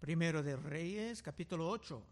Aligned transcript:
Primero 0.00 0.42
de 0.42 0.56
Reyes, 0.56 1.22
capítulo 1.22 1.68
8. 1.68 2.02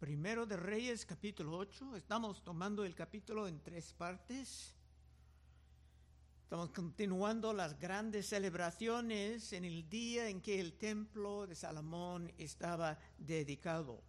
Primero 0.00 0.46
de 0.46 0.56
Reyes, 0.56 1.06
capítulo 1.06 1.56
8. 1.56 1.94
Estamos 1.94 2.42
tomando 2.42 2.84
el 2.84 2.92
capítulo 2.92 3.46
en 3.46 3.60
tres 3.60 3.92
partes. 3.92 4.74
Estamos 6.42 6.70
continuando 6.70 7.52
las 7.52 7.78
grandes 7.78 8.26
celebraciones 8.26 9.52
en 9.52 9.64
el 9.64 9.88
día 9.88 10.28
en 10.28 10.40
que 10.40 10.58
el 10.58 10.72
templo 10.72 11.46
de 11.46 11.54
Salomón 11.54 12.32
estaba 12.36 12.98
dedicado. 13.16 14.02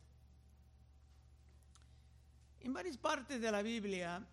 En 2.60 2.74
varias 2.74 2.98
partes 2.98 3.40
de 3.40 3.52
la 3.52 3.62
Biblia, 3.62 4.28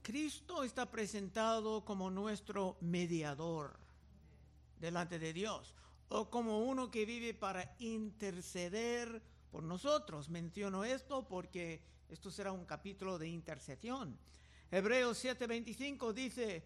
Cristo 0.00 0.64
está 0.64 0.90
presentado 0.90 1.84
como 1.84 2.10
nuestro 2.10 2.78
mediador 2.80 3.78
delante 4.80 5.18
de 5.18 5.34
Dios 5.34 5.74
o 6.08 6.30
como 6.30 6.64
uno 6.64 6.90
que 6.90 7.04
vive 7.04 7.34
para 7.34 7.74
interceder 7.78 9.22
por 9.50 9.62
nosotros. 9.62 10.28
Menciono 10.28 10.84
esto 10.84 11.26
porque 11.26 11.82
esto 12.08 12.30
será 12.30 12.52
un 12.52 12.64
capítulo 12.64 13.18
de 13.18 13.28
intercesión. 13.28 14.18
Hebreos 14.70 15.24
7:25 15.24 16.12
dice, 16.12 16.64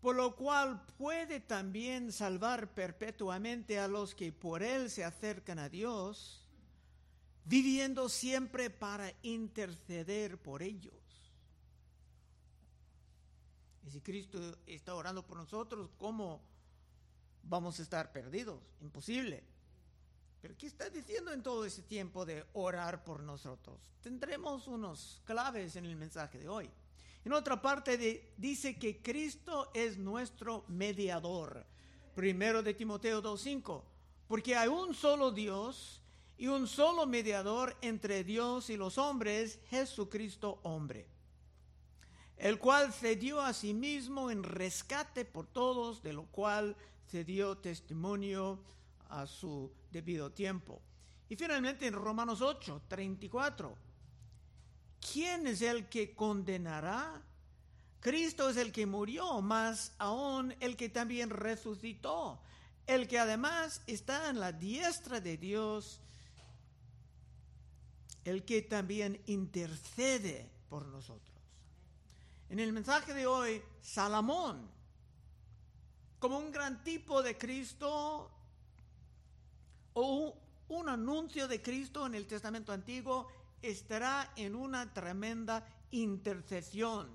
por 0.00 0.16
lo 0.16 0.34
cual 0.34 0.84
puede 0.98 1.38
también 1.38 2.10
salvar 2.10 2.74
perpetuamente 2.74 3.78
a 3.78 3.88
los 3.88 4.14
que 4.14 4.32
por 4.32 4.62
él 4.62 4.90
se 4.90 5.04
acercan 5.04 5.58
a 5.60 5.68
Dios, 5.68 6.48
viviendo 7.44 8.08
siempre 8.08 8.68
para 8.68 9.12
interceder 9.22 10.38
por 10.38 10.62
ellos. 10.62 10.94
Y 13.84 13.90
si 13.90 14.00
Cristo 14.00 14.58
está 14.66 14.94
orando 14.94 15.24
por 15.24 15.36
nosotros, 15.36 15.90
¿cómo 15.98 16.40
vamos 17.42 17.78
a 17.78 17.82
estar 17.82 18.12
perdidos, 18.12 18.60
imposible. 18.80 19.42
Pero 20.40 20.56
¿qué 20.58 20.66
está 20.66 20.90
diciendo 20.90 21.32
en 21.32 21.42
todo 21.42 21.64
ese 21.64 21.82
tiempo 21.82 22.24
de 22.24 22.44
orar 22.54 23.04
por 23.04 23.22
nosotros? 23.22 23.78
Tendremos 24.02 24.66
unos 24.66 25.22
claves 25.24 25.76
en 25.76 25.86
el 25.86 25.94
mensaje 25.94 26.38
de 26.38 26.48
hoy. 26.48 26.68
En 27.24 27.32
otra 27.32 27.62
parte 27.62 28.32
dice 28.36 28.76
que 28.76 29.00
Cristo 29.00 29.70
es 29.72 29.96
nuestro 29.96 30.64
mediador. 30.66 31.64
Primero 32.16 32.62
de 32.62 32.74
Timoteo 32.74 33.22
2.5. 33.22 33.82
Porque 34.26 34.56
hay 34.56 34.68
un 34.68 34.94
solo 34.94 35.30
Dios 35.30 36.02
y 36.36 36.48
un 36.48 36.66
solo 36.66 37.06
mediador 37.06 37.76
entre 37.80 38.24
Dios 38.24 38.68
y 38.70 38.76
los 38.76 38.98
hombres, 38.98 39.60
Jesucristo 39.68 40.58
hombre. 40.64 41.06
El 42.36 42.58
cual 42.58 42.92
se 42.92 43.14
dio 43.14 43.40
a 43.40 43.52
sí 43.52 43.72
mismo 43.72 44.28
en 44.28 44.42
rescate 44.42 45.24
por 45.24 45.46
todos, 45.46 46.02
de 46.02 46.12
lo 46.12 46.24
cual 46.24 46.76
se 47.12 47.24
dio 47.24 47.58
testimonio 47.58 48.58
a 49.10 49.26
su 49.26 49.70
debido 49.90 50.32
tiempo. 50.32 50.80
Y 51.28 51.36
finalmente 51.36 51.86
en 51.86 51.92
Romanos 51.92 52.40
8, 52.40 52.84
34, 52.88 53.76
¿quién 55.12 55.46
es 55.46 55.60
el 55.60 55.90
que 55.90 56.14
condenará? 56.14 57.20
Cristo 58.00 58.48
es 58.48 58.56
el 58.56 58.72
que 58.72 58.86
murió, 58.86 59.42
más 59.42 59.92
aún 59.98 60.54
el 60.58 60.74
que 60.74 60.88
también 60.88 61.28
resucitó, 61.28 62.40
el 62.86 63.06
que 63.06 63.18
además 63.18 63.82
está 63.86 64.30
en 64.30 64.40
la 64.40 64.50
diestra 64.50 65.20
de 65.20 65.36
Dios, 65.36 66.00
el 68.24 68.42
que 68.46 68.62
también 68.62 69.20
intercede 69.26 70.50
por 70.70 70.86
nosotros. 70.86 71.36
En 72.48 72.58
el 72.58 72.72
mensaje 72.72 73.12
de 73.12 73.26
hoy, 73.26 73.62
Salomón 73.82 74.81
como 76.22 76.38
un 76.38 76.52
gran 76.52 76.84
tipo 76.84 77.20
de 77.20 77.36
Cristo 77.36 78.30
o 79.92 80.36
un 80.68 80.88
anuncio 80.88 81.48
de 81.48 81.60
Cristo 81.60 82.06
en 82.06 82.14
el 82.14 82.28
Testamento 82.28 82.72
Antiguo 82.72 83.26
estará 83.60 84.32
en 84.36 84.54
una 84.54 84.94
tremenda 84.94 85.66
intercesión 85.90 87.10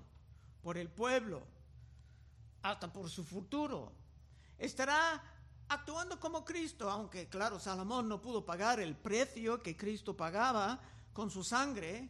por 0.62 0.78
el 0.78 0.90
pueblo, 0.90 1.42
hasta 2.64 2.92
por 2.92 3.10
su 3.10 3.24
futuro. 3.24 3.94
Estará 4.58 5.24
actuando 5.70 6.20
como 6.20 6.44
Cristo, 6.44 6.92
aunque 6.92 7.30
claro, 7.30 7.62
Salomón 7.62 8.10
no 8.10 8.22
pudo 8.22 8.46
pagar 8.46 8.82
el 8.82 8.98
precio 8.98 9.64
que 9.64 9.78
Cristo 9.78 10.18
pagaba 10.18 10.82
con 11.14 11.32
su 11.32 11.46
sangre. 11.46 12.10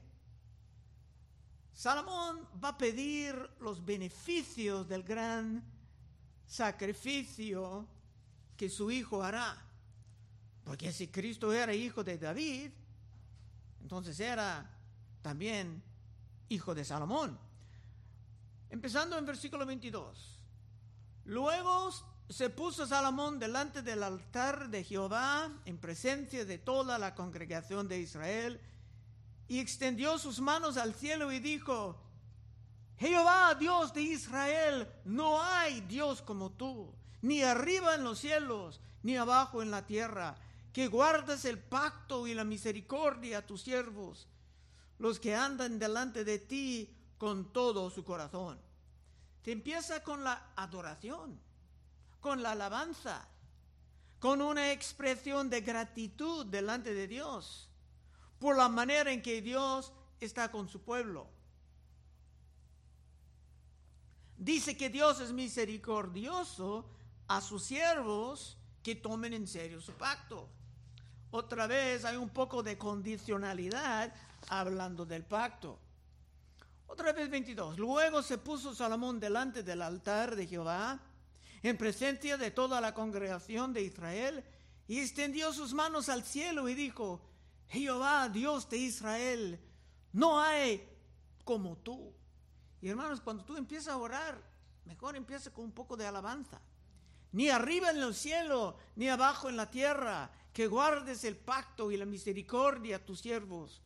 Salomón 1.73 2.49
va 2.63 2.69
a 2.69 2.77
pedir 2.79 3.35
los 3.59 3.85
beneficios 3.85 4.87
del 4.87 5.03
gran 5.03 5.76
sacrificio 6.47 7.87
que 8.55 8.69
su 8.69 8.89
hijo 8.89 9.21
hará. 9.21 9.63
Porque 10.63 10.91
si 10.91 11.07
Cristo 11.07 11.53
era 11.53 11.73
hijo 11.73 12.03
de 12.03 12.17
David, 12.17 12.71
entonces 13.81 14.19
era 14.19 14.69
también 15.21 15.83
hijo 16.49 16.73
de 16.73 16.83
Salomón. 16.83 17.37
Empezando 18.69 19.17
en 19.17 19.25
versículo 19.25 19.65
22. 19.65 20.41
Luego 21.25 21.91
se 22.29 22.49
puso 22.49 22.85
Salomón 22.85 23.39
delante 23.39 23.81
del 23.81 24.03
altar 24.03 24.69
de 24.69 24.83
Jehová 24.83 25.49
en 25.65 25.77
presencia 25.77 26.43
de 26.43 26.57
toda 26.57 26.97
la 26.97 27.15
congregación 27.15 27.87
de 27.87 27.99
Israel 27.99 28.59
y 29.47 29.59
extendió 29.59 30.17
sus 30.17 30.41
manos 30.41 30.75
al 30.75 30.93
cielo 30.93 31.31
y 31.31 31.39
dijo, 31.39 31.97
Jehová, 32.97 33.55
Dios 33.55 33.93
de 33.93 34.01
Israel, 34.01 34.87
no 35.05 35.36
Dios 35.87 36.21
como 36.21 36.51
tú, 36.51 36.93
ni 37.21 37.41
arriba 37.41 37.95
en 37.95 38.03
los 38.03 38.19
cielos, 38.19 38.79
ni 39.03 39.17
abajo 39.17 39.61
en 39.61 39.71
la 39.71 39.85
tierra, 39.85 40.37
que 40.73 40.87
guardas 40.87 41.45
el 41.45 41.57
pacto 41.57 42.27
y 42.27 42.33
la 42.33 42.43
misericordia 42.43 43.39
a 43.39 43.45
tus 43.45 43.61
siervos, 43.61 44.27
los 44.99 45.19
que 45.19 45.35
andan 45.35 45.79
delante 45.79 46.23
de 46.23 46.39
ti 46.39 46.95
con 47.17 47.51
todo 47.51 47.89
su 47.89 48.03
corazón. 48.03 48.59
Te 49.41 49.51
empieza 49.51 50.03
con 50.03 50.23
la 50.23 50.51
adoración, 50.55 51.39
con 52.19 52.43
la 52.43 52.51
alabanza, 52.51 53.27
con 54.19 54.41
una 54.41 54.71
expresión 54.71 55.49
de 55.49 55.61
gratitud 55.61 56.45
delante 56.45 56.93
de 56.93 57.07
Dios, 57.07 57.69
por 58.39 58.57
la 58.57 58.69
manera 58.69 59.11
en 59.11 59.21
que 59.21 59.41
Dios 59.41 59.93
está 60.19 60.51
con 60.51 60.67
su 60.67 60.81
pueblo 60.81 61.36
dice 64.37 64.77
que 64.77 64.89
Dios 64.89 65.19
es 65.19 65.31
misericordioso 65.31 66.85
a 67.27 67.41
sus 67.41 67.63
siervos 67.63 68.57
que 68.83 68.95
tomen 68.95 69.33
en 69.33 69.47
serio 69.47 69.81
su 69.81 69.93
pacto. 69.93 70.47
Otra 71.31 71.67
vez 71.67 72.05
hay 72.05 72.15
un 72.15 72.29
poco 72.29 72.63
de 72.63 72.77
condicionalidad 72.77 74.13
hablando 74.49 75.05
del 75.05 75.25
pacto. 75.25 75.79
Otra 76.87 77.11
vez 77.11 77.29
22. 77.29 77.77
Luego 77.77 78.23
se 78.23 78.37
puso 78.37 78.73
Salomón 78.73 79.19
delante 79.19 79.61
del 79.61 79.81
altar 79.81 80.35
de 80.35 80.47
Jehová, 80.47 80.99
en 81.63 81.77
presencia 81.77 82.37
de 82.37 82.51
toda 82.51 82.79
la 82.79 82.93
congregación 82.93 83.73
de 83.73 83.81
Israel, 83.81 84.43
y 84.87 84.99
extendió 84.99 85.51
sus 85.51 85.73
manos 85.73 86.07
al 86.07 86.23
cielo 86.23 86.69
y 86.69 86.75
dijo, 86.75 87.19
Jehová, 87.67 88.29
Dios 88.29 88.69
de 88.69 88.77
Israel, 88.77 89.59
no 90.13 90.39
hay 90.39 90.87
como 91.43 91.75
tú 91.77 92.13
y 92.81 92.89
hermanos, 92.89 93.21
cuando 93.21 93.43
tú 93.43 93.57
empiezas 93.57 93.93
a 93.93 93.97
orar, 93.97 94.41
mejor 94.85 95.15
empieza 95.15 95.51
con 95.51 95.65
un 95.65 95.71
poco 95.71 95.97
de 95.97 96.05
alabanza. 96.05 96.61
Ni 97.31 97.49
arriba 97.49 97.89
en 97.89 97.97
el 97.97 98.13
cielo, 98.13 98.77
ni 98.95 99.09
abajo 99.09 99.49
en 99.49 99.57
la 99.57 99.69
tierra, 99.69 100.31
que 100.53 100.67
guardes 100.67 101.23
el 101.23 101.35
pacto 101.35 101.91
y 101.91 101.97
la 101.97 102.05
misericordia 102.05 102.97
a 102.97 103.05
tus 103.05 103.19
siervos, 103.19 103.81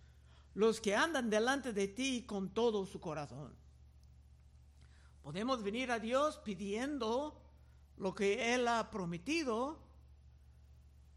los 0.53 0.79
que 0.79 0.95
andan 0.95 1.29
delante 1.29 1.73
de 1.73 1.87
ti 1.87 2.25
con 2.25 2.53
todo 2.53 2.85
su 2.85 2.99
corazón. 2.99 3.53
Podemos 5.23 5.63
venir 5.63 5.91
a 5.91 5.99
Dios 5.99 6.37
pidiendo 6.37 7.41
lo 7.97 8.13
que 8.13 8.53
Él 8.53 8.67
ha 8.67 8.89
prometido 8.89 9.79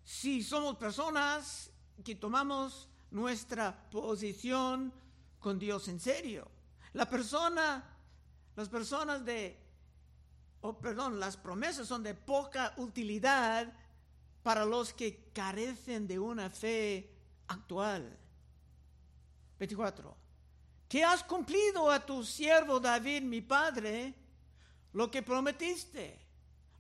si 0.05 0.43
somos 0.43 0.77
personas 0.77 1.71
que 2.05 2.15
tomamos 2.15 2.89
nuestra 3.11 3.89
posición 3.91 4.93
con 5.39 5.59
Dios 5.59 5.89
en 5.89 5.99
serio. 5.99 6.49
La 6.95 7.09
persona, 7.09 7.85
las 8.57 8.69
personas 8.69 9.25
de, 9.25 9.59
oh, 10.63 10.79
perdón, 10.79 11.21
las 11.21 11.37
promesas 11.37 11.87
son 11.87 12.03
de 12.03 12.15
poca 12.15 12.73
utilidad 12.77 13.73
para 14.43 14.65
los 14.65 14.93
que 14.93 15.31
carecen 15.33 16.07
de 16.07 16.19
una 16.19 16.51
fe 16.51 17.11
actual. 17.49 18.17
24. 19.59 20.17
Que 20.89 21.05
has 21.05 21.25
cumplido 21.25 21.91
a 21.91 22.05
tu 22.05 22.23
siervo 22.23 22.79
David, 22.79 23.23
mi 23.23 23.41
padre, 23.41 24.15
lo 24.93 25.11
que 25.11 25.23
prometiste. 25.23 26.21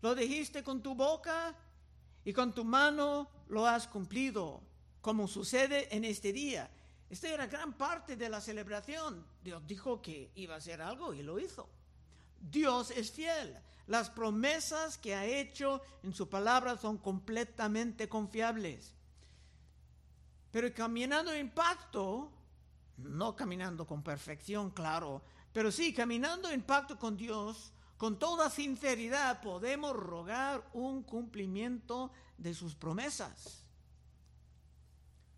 Lo 0.01 0.15
dijiste 0.15 0.63
con 0.63 0.83
tu 0.83 0.95
boca 0.95 1.57
y 2.25 2.33
con 2.33 2.53
tu 2.53 2.65
mano 2.65 3.29
lo 3.49 3.67
has 3.67 3.89
cumplido, 3.89 4.63
como 5.01 5.27
sucede 5.27 5.89
en 5.95 6.05
este 6.05 6.33
día. 6.33 6.71
Esta 7.15 7.29
era 7.29 7.47
gran 7.47 7.75
parte 7.75 8.17
de 8.17 8.29
la 8.29 8.41
celebración. 8.41 9.25
Dios 9.41 9.65
dijo 9.69 10.03
que 10.03 10.33
iba 10.35 10.57
a 10.57 10.59
hacer 10.59 10.83
algo 10.83 11.15
y 11.15 11.23
lo 11.23 11.39
hizo. 11.39 11.69
Dios 12.41 12.91
es 12.91 13.13
fiel. 13.13 13.57
Las 13.87 14.11
promesas 14.11 14.99
que 14.99 15.15
ha 15.15 15.25
hecho 15.25 15.81
en 16.03 16.13
su 16.13 16.29
palabra 16.29 16.77
son 16.77 16.99
completamente 16.99 18.09
confiables. 18.09 18.95
Pero 20.51 20.75
caminando 20.75 21.33
en 21.33 21.51
pacto, 21.51 22.33
no 22.97 23.37
caminando 23.37 23.87
con 23.87 24.03
perfección, 24.03 24.73
claro, 24.73 25.23
pero 25.53 25.71
sí 25.71 25.95
caminando 25.95 26.51
en 26.51 26.63
pacto 26.63 26.99
con 26.99 27.17
Dios, 27.17 27.73
con 27.97 28.19
toda 28.19 28.51
sinceridad 28.51 29.41
podemos 29.41 29.95
rogar 29.95 30.69
un 30.73 31.05
cumplimiento 31.05 32.11
de 32.39 32.55
sus 32.55 32.75
promesas. 32.75 33.63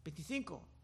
25. 0.04 0.75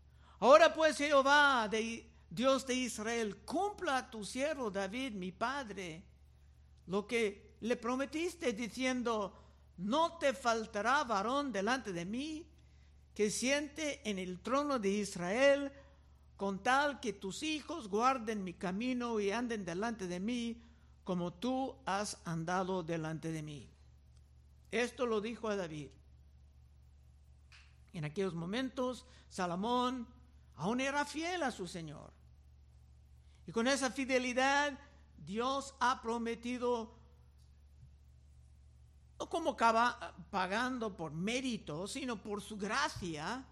Ahora 0.42 0.74
pues 0.74 0.96
Jehová, 0.96 1.68
de, 1.68 2.04
Dios 2.28 2.66
de 2.66 2.74
Israel, 2.74 3.36
cumpla 3.44 3.98
a 3.98 4.10
tu 4.10 4.24
siervo 4.24 4.72
David, 4.72 5.12
mi 5.12 5.30
padre, 5.30 6.02
lo 6.88 7.06
que 7.06 7.54
le 7.60 7.76
prometiste 7.76 8.52
diciendo, 8.52 9.38
no 9.76 10.18
te 10.18 10.32
faltará 10.34 11.04
varón 11.04 11.52
delante 11.52 11.92
de 11.92 12.04
mí 12.04 12.44
que 13.14 13.30
siente 13.30 14.00
en 14.02 14.18
el 14.18 14.40
trono 14.40 14.80
de 14.80 14.88
Israel, 14.88 15.70
con 16.36 16.60
tal 16.60 16.98
que 16.98 17.12
tus 17.12 17.44
hijos 17.44 17.86
guarden 17.86 18.42
mi 18.42 18.54
camino 18.54 19.20
y 19.20 19.30
anden 19.30 19.64
delante 19.64 20.08
de 20.08 20.18
mí, 20.18 20.60
como 21.04 21.32
tú 21.32 21.76
has 21.86 22.20
andado 22.24 22.82
delante 22.82 23.30
de 23.30 23.44
mí. 23.44 23.70
Esto 24.72 25.06
lo 25.06 25.20
dijo 25.20 25.48
a 25.48 25.54
David. 25.54 25.90
En 27.92 28.04
aquellos 28.04 28.34
momentos, 28.34 29.06
Salomón 29.28 30.08
aún 30.56 30.80
era 30.80 31.04
fiel 31.04 31.42
a 31.42 31.50
su 31.50 31.66
Señor. 31.66 32.12
Y 33.46 33.52
con 33.52 33.66
esa 33.66 33.90
fidelidad, 33.90 34.78
Dios 35.16 35.74
ha 35.80 36.00
prometido, 36.00 36.94
no 39.18 39.28
como 39.28 39.56
pagando 39.56 40.96
por 40.96 41.12
mérito, 41.12 41.86
sino 41.86 42.22
por 42.22 42.40
su 42.40 42.56
gracia, 42.56 43.44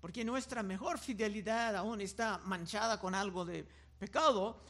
porque 0.00 0.24
nuestra 0.24 0.62
mejor 0.62 0.98
fidelidad 0.98 1.74
aún 1.76 2.00
está 2.00 2.38
manchada 2.38 3.00
con 3.00 3.14
algo 3.14 3.44
de 3.44 3.66
pecado, 3.98 4.60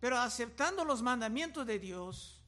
pero 0.00 0.18
aceptando 0.18 0.84
los 0.84 1.02
mandamientos 1.02 1.66
de 1.66 1.78
Dios 1.78 2.40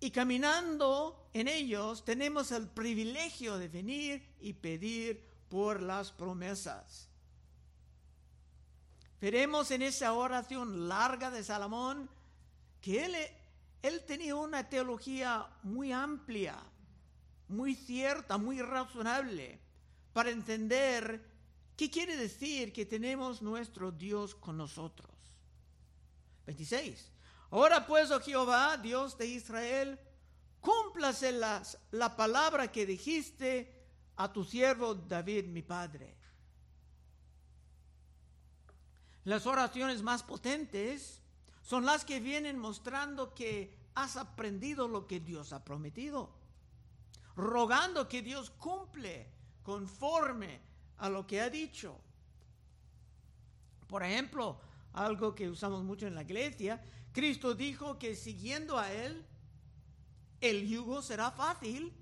y 0.00 0.10
caminando 0.10 1.28
en 1.32 1.46
ellos, 1.46 2.04
tenemos 2.04 2.50
el 2.50 2.68
privilegio 2.68 3.56
de 3.56 3.68
venir 3.68 4.34
y 4.40 4.52
pedir 4.52 5.24
por 5.48 5.80
las 5.80 6.10
promesas. 6.10 7.08
Veremos 9.22 9.70
en 9.70 9.82
esa 9.82 10.14
oración 10.14 10.88
larga 10.88 11.30
de 11.30 11.44
Salomón 11.44 12.10
que 12.80 13.04
él, 13.04 13.14
él 13.80 14.04
tenía 14.04 14.34
una 14.34 14.68
teología 14.68 15.46
muy 15.62 15.92
amplia, 15.92 16.58
muy 17.46 17.76
cierta, 17.76 18.36
muy 18.36 18.60
razonable, 18.60 19.60
para 20.12 20.30
entender 20.30 21.24
qué 21.76 21.88
quiere 21.88 22.16
decir 22.16 22.72
que 22.72 22.84
tenemos 22.84 23.42
nuestro 23.42 23.92
Dios 23.92 24.34
con 24.34 24.56
nosotros. 24.56 25.12
26. 26.46 27.12
Ahora 27.52 27.86
pues, 27.86 28.10
oh 28.10 28.18
Jehová, 28.18 28.76
Dios 28.76 29.16
de 29.16 29.26
Israel, 29.28 30.00
cúmplase 30.60 31.30
la 31.30 32.16
palabra 32.16 32.72
que 32.72 32.84
dijiste 32.84 33.72
a 34.16 34.32
tu 34.32 34.42
siervo 34.42 34.96
David, 34.96 35.44
mi 35.44 35.62
padre. 35.62 36.21
Las 39.24 39.46
oraciones 39.46 40.02
más 40.02 40.22
potentes 40.22 41.20
son 41.62 41.86
las 41.86 42.04
que 42.04 42.20
vienen 42.20 42.58
mostrando 42.58 43.34
que 43.34 43.78
has 43.94 44.16
aprendido 44.16 44.88
lo 44.88 45.06
que 45.06 45.20
Dios 45.20 45.52
ha 45.52 45.64
prometido, 45.64 46.30
rogando 47.36 48.08
que 48.08 48.22
Dios 48.22 48.50
cumple 48.50 49.28
conforme 49.62 50.60
a 50.98 51.08
lo 51.08 51.26
que 51.26 51.40
ha 51.40 51.50
dicho. 51.50 51.96
Por 53.86 54.02
ejemplo, 54.02 54.58
algo 54.94 55.34
que 55.34 55.48
usamos 55.48 55.84
mucho 55.84 56.06
en 56.06 56.14
la 56.14 56.22
iglesia, 56.22 56.82
Cristo 57.12 57.54
dijo 57.54 57.98
que 57.98 58.16
siguiendo 58.16 58.78
a 58.78 58.90
Él, 58.92 59.24
el 60.40 60.66
yugo 60.66 61.02
será 61.02 61.30
fácil 61.30 61.92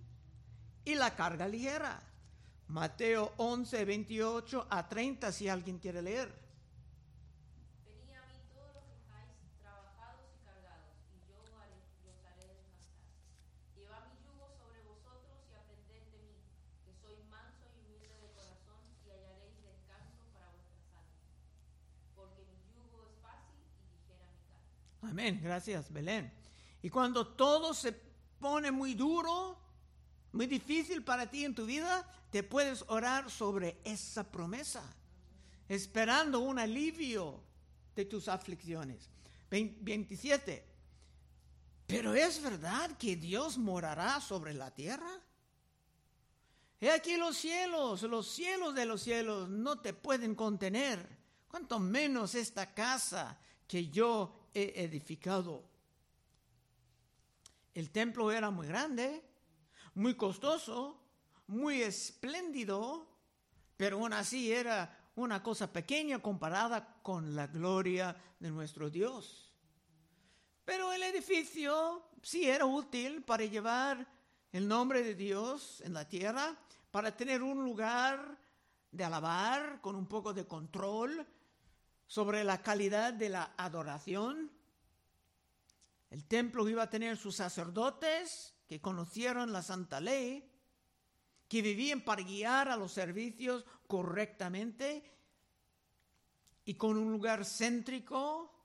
y 0.85 0.95
la 0.95 1.15
carga 1.15 1.47
ligera. 1.47 2.03
Mateo 2.69 3.35
11, 3.37 3.85
28 3.85 4.67
a 4.71 4.89
30, 4.89 5.33
si 5.33 5.49
alguien 5.49 5.79
quiere 5.79 6.01
leer. 6.01 6.33
Venid 7.85 8.15
a 8.15 8.23
mí 8.31 8.39
todos 8.55 8.73
los 8.73 8.85
que 8.87 8.95
estáis 8.95 9.35
trabajados 9.59 10.25
y 10.31 10.39
cargados, 10.47 10.95
y 11.11 11.19
yo 11.27 11.43
haré, 11.59 11.83
os 12.07 12.23
haré 12.31 12.47
descansar. 12.47 12.95
Llevad 13.75 14.07
mi 14.07 14.23
yugo 14.23 14.55
sobre 14.55 14.81
vosotros 14.87 15.43
y 15.51 15.59
aprended 15.59 16.01
de 16.15 16.23
mí, 16.23 16.39
que 16.87 16.95
soy 16.95 17.19
manso 17.27 17.67
y 17.75 17.83
humilde 17.83 18.23
de 18.23 18.31
corazón, 18.39 18.87
y 19.03 19.11
hallaréis 19.11 19.59
descanso 19.67 20.23
para 20.31 20.47
vuestras 20.55 20.87
almas. 20.95 21.27
Porque 22.15 22.47
mi 22.47 22.63
yugo 22.71 23.03
es 23.03 23.19
fácil 23.19 23.67
y 23.67 23.83
ligera 23.99 24.31
mi 24.31 24.47
carga. 24.47 24.71
Amén, 25.11 25.41
gracias 25.43 25.93
Belén. 25.93 26.33
Y 26.83 26.89
cuando 26.89 27.27
todo 27.27 27.75
se 27.75 27.93
pone 28.39 28.71
muy 28.71 28.95
duro, 28.95 29.59
muy 30.31 30.47
difícil 30.47 31.03
para 31.03 31.29
ti 31.29 31.45
en 31.45 31.53
tu 31.53 31.67
vida, 31.67 32.09
te 32.31 32.45
puedes 32.45 32.85
orar 32.87 33.29
sobre 33.29 33.81
esa 33.83 34.23
promesa, 34.31 34.85
esperando 35.69 36.39
un 36.39 36.61
alivio 36.61 37.43
de 37.97 38.05
tus 38.05 38.29
aflicciones. 38.29 39.11
27. 39.51 40.65
Pero 41.89 42.15
es 42.15 42.41
verdad 42.41 42.97
que 42.97 43.17
Dios 43.17 43.59
morará 43.59 44.21
sobre 44.21 44.55
la 44.55 44.71
tierra. 44.73 45.11
He 46.81 46.89
aquí 46.89 47.17
los 47.17 47.37
cielos, 47.37 48.03
los 48.03 48.29
cielos 48.29 48.77
de 48.77 48.87
los 48.87 49.03
cielos 49.03 49.49
no 49.49 49.81
te 49.81 49.93
pueden 49.93 50.37
contener, 50.37 51.05
cuanto 51.49 51.81
menos 51.81 52.37
esta 52.37 52.73
casa 52.73 53.37
que 53.67 53.89
yo 53.89 54.40
he 54.55 54.83
edificado. 54.83 55.65
El 57.75 57.91
templo 57.91 58.31
era 58.33 58.51
muy 58.51 58.67
grande, 58.67 59.23
muy 59.95 60.15
costoso, 60.15 61.01
muy 61.47 61.83
espléndido, 61.83 63.07
pero 63.77 63.99
aún 63.99 64.13
así 64.13 64.53
era 64.53 65.11
una 65.17 65.43
cosa 65.43 65.73
pequeña 65.73 66.21
comparada 66.21 67.01
con 67.03 67.35
la 67.35 67.47
gloria 67.47 68.17
de 68.39 68.51
nuestro 68.51 68.91
Dios. 68.91 69.53
Pero 70.65 70.93
el 70.93 71.03
edificio 71.03 72.05
sí 72.23 72.49
era 72.49 72.65
útil 72.65 73.23
para 73.23 73.45
llevar 73.45 74.07
el 74.53 74.67
nombre 74.67 75.03
de 75.03 75.15
Dios 75.15 75.81
en 75.83 75.95
la 75.95 76.09
tierra, 76.09 76.57
para 76.91 77.17
tener 77.17 77.43
un 77.43 77.65
lugar 77.65 78.39
de 78.91 79.05
alabar 79.05 79.81
con 79.81 79.95
un 79.95 80.07
poco 80.07 80.33
de 80.33 80.47
control 80.47 81.27
sobre 82.11 82.43
la 82.43 82.61
calidad 82.61 83.13
de 83.13 83.29
la 83.29 83.55
adoración. 83.57 84.51
El 86.11 86.25
templo 86.25 86.69
iba 86.69 86.83
a 86.83 86.91
tener 86.91 87.17
sus 87.17 87.37
sacerdotes 87.37 88.53
que 88.67 88.81
conocieron 88.81 89.53
la 89.53 89.63
santa 89.63 90.01
ley, 90.01 90.51
que 91.47 91.63
vivían 91.63 92.01
para 92.01 92.25
guiar 92.25 92.69
a 92.69 92.77
los 92.77 92.91
servicios 92.91 93.65
correctamente 93.87 95.09
y 96.65 96.75
con 96.75 96.97
un 96.97 97.13
lugar 97.13 97.45
céntrico 97.45 98.59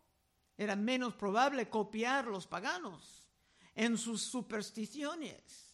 era 0.57 0.75
menos 0.75 1.13
probable 1.13 1.69
copiar 1.69 2.25
los 2.25 2.47
paganos 2.47 3.29
en 3.75 3.99
sus 3.99 4.23
supersticiones. 4.23 5.71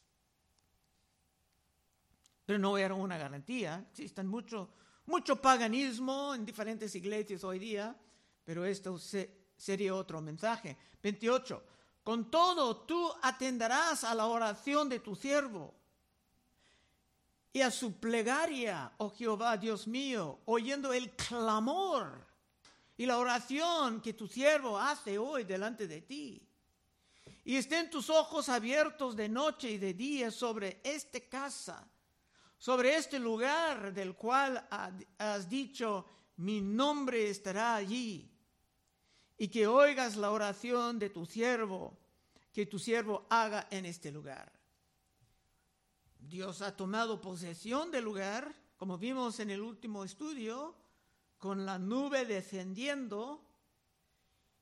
Pero 2.46 2.60
no 2.60 2.78
era 2.78 2.96
una 2.96 3.18
garantía. 3.18 3.88
Existen 3.92 4.28
mucho, 4.28 4.74
mucho 5.12 5.36
paganismo 5.36 6.34
en 6.34 6.46
diferentes 6.46 6.96
iglesias 6.96 7.44
hoy 7.44 7.60
día, 7.60 7.94
pero 8.46 8.63
esto 8.63 8.98
sería 9.58 9.94
otro 9.94 10.22
mensaje. 10.22 10.77
28. 11.03 11.63
Con 12.01 12.32
todo, 12.32 12.77
tú 12.77 13.12
atenderás 13.22 14.06
a 14.06 14.15
la 14.15 14.25
oración 14.25 14.88
de 14.88 15.00
tu 15.00 15.13
siervo 15.13 15.75
y 17.53 17.62
a 17.62 17.70
su 17.70 18.00
plegaria, 18.00 18.94
oh 18.98 19.10
Jehová, 19.10 19.58
Dios 19.58 19.86
mío, 19.86 20.39
oyendo 20.46 20.94
el 20.94 21.12
clamor 21.12 22.25
y 22.96 23.06
la 23.06 23.18
oración 23.18 24.01
que 24.01 24.13
tu 24.13 24.27
siervo 24.27 24.80
hace 24.80 25.18
hoy 25.18 25.44
delante 25.44 25.88
de 25.88 26.01
ti. 26.01 26.41
Y 27.44 27.58
estén 27.58 27.89
tus 27.89 28.10
ojos 28.10 28.48
abiertos 28.48 29.15
de 29.15 29.27
noche 29.27 29.72
y 29.72 29.77
de 29.77 29.94
día 29.94 30.32
sobre 30.32 30.80
esta 30.84 31.20
casa, 31.20 31.86
sobre 32.62 32.96
este 32.96 33.18
lugar 33.18 33.91
del 33.91 34.15
cual 34.15 34.68
has 35.18 35.50
dicho, 35.50 36.06
mi 36.38 36.62
nombre 36.62 37.27
estará 37.27 37.74
allí 37.74 38.32
y 39.36 39.48
que 39.48 39.65
oigas 39.65 40.15
la 40.15 40.30
oración 40.30 41.00
de 41.00 41.10
tu 41.10 41.25
siervo, 41.25 41.98
que 42.53 42.68
tu 42.68 42.77
siervo 42.77 43.25
haga 43.32 43.68
en 43.72 43.88
este 43.88 44.12
lugar. 44.12 44.53
Dios 46.20 46.62
ha 46.62 46.77
tomado 46.77 47.20
posesión 47.20 47.89
del 47.89 48.03
lugar, 48.03 48.56
como 48.77 49.00
vimos 49.00 49.39
en 49.39 49.50
el 49.50 49.62
último 49.62 50.03
estudio, 50.03 50.75
con 51.39 51.65
la 51.65 51.80
nube 51.80 52.25
descendiendo. 52.25 53.44